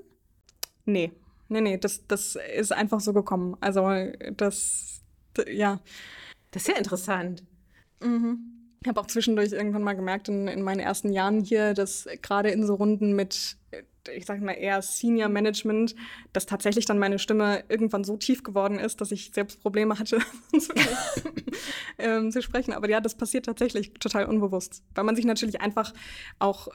[0.84, 1.12] Nee,
[1.48, 3.56] nee, nee, das, das ist einfach so gekommen.
[3.60, 3.88] Also
[4.36, 5.00] das,
[5.50, 5.80] ja.
[6.50, 7.42] Das ist ja interessant.
[8.02, 8.57] Mhm.
[8.80, 12.50] Ich habe auch zwischendurch irgendwann mal gemerkt in, in meinen ersten Jahren hier, dass gerade
[12.50, 13.56] in so Runden mit
[14.14, 15.94] ich sage mal eher Senior Management,
[16.32, 20.18] dass tatsächlich dann meine Stimme irgendwann so tief geworden ist, dass ich selbst Probleme hatte
[20.58, 20.72] zu,
[21.98, 22.72] ähm, zu, sprechen.
[22.72, 25.92] Aber ja, das passiert tatsächlich total unbewusst, weil man sich natürlich einfach
[26.38, 26.68] auch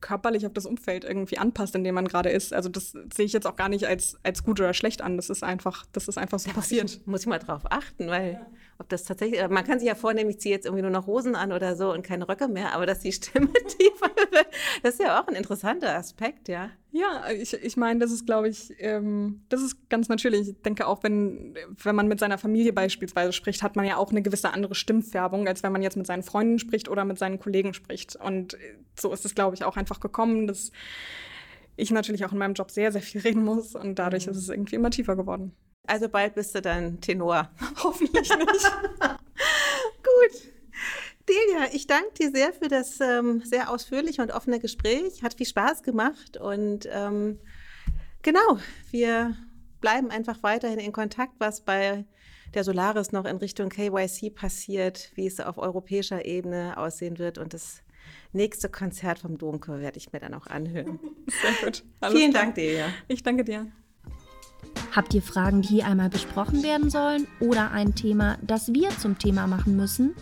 [0.00, 2.52] körperlich auf das Umfeld irgendwie anpasst, in dem man gerade ist.
[2.52, 5.16] Also das sehe ich jetzt auch gar nicht als, als gut oder schlecht an.
[5.16, 6.90] Das ist einfach, das ist einfach so ja, passiert.
[6.90, 8.46] Ich, muss ich mal drauf achten, weil ja.
[8.78, 11.34] ob das tatsächlich, man kann sich ja vornehmen, ich ziehe jetzt irgendwie nur noch Hosen
[11.34, 14.07] an oder so und keine Röcke mehr, aber dass die Stimme tiefer
[14.82, 16.70] das ist ja auch ein interessanter Aspekt, ja.
[16.90, 20.48] Ja, ich, ich meine, das ist, glaube ich, ähm, das ist ganz natürlich.
[20.48, 24.10] Ich denke auch, wenn, wenn man mit seiner Familie beispielsweise spricht, hat man ja auch
[24.10, 27.38] eine gewisse andere Stimmfärbung, als wenn man jetzt mit seinen Freunden spricht oder mit seinen
[27.38, 28.16] Kollegen spricht.
[28.16, 28.56] Und
[28.98, 30.72] so ist es, glaube ich, auch einfach gekommen, dass
[31.76, 34.32] ich natürlich auch in meinem Job sehr, sehr viel reden muss und dadurch mhm.
[34.32, 35.52] ist es irgendwie immer tiefer geworden.
[35.86, 37.50] Also bald bist du dann Tenor.
[37.82, 38.72] Hoffentlich nicht.
[39.00, 40.57] Gut.
[41.28, 45.22] Delia, ich danke dir sehr für das ähm, sehr ausführliche und offene Gespräch.
[45.22, 47.38] Hat viel Spaß gemacht und ähm,
[48.22, 48.58] genau,
[48.90, 49.36] wir
[49.80, 52.04] bleiben einfach weiterhin in Kontakt, was bei
[52.54, 57.52] der Solaris noch in Richtung KYC passiert, wie es auf europäischer Ebene aussehen wird und
[57.52, 57.82] das
[58.32, 60.98] nächste Konzert vom Domchor werde ich mir dann auch anhören.
[61.42, 61.84] Sehr gut.
[62.00, 62.44] Alles Vielen klar.
[62.44, 62.86] Dank, Delia.
[63.06, 63.66] Ich danke dir.
[64.92, 69.18] Habt ihr Fragen, die hier einmal besprochen werden sollen oder ein Thema, das wir zum
[69.18, 70.14] Thema machen müssen?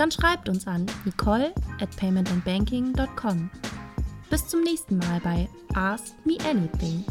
[0.00, 3.50] Dann schreibt uns an nicole at paymentandbanking.com.
[4.30, 7.04] Bis zum nächsten Mal bei Ask Me Anything.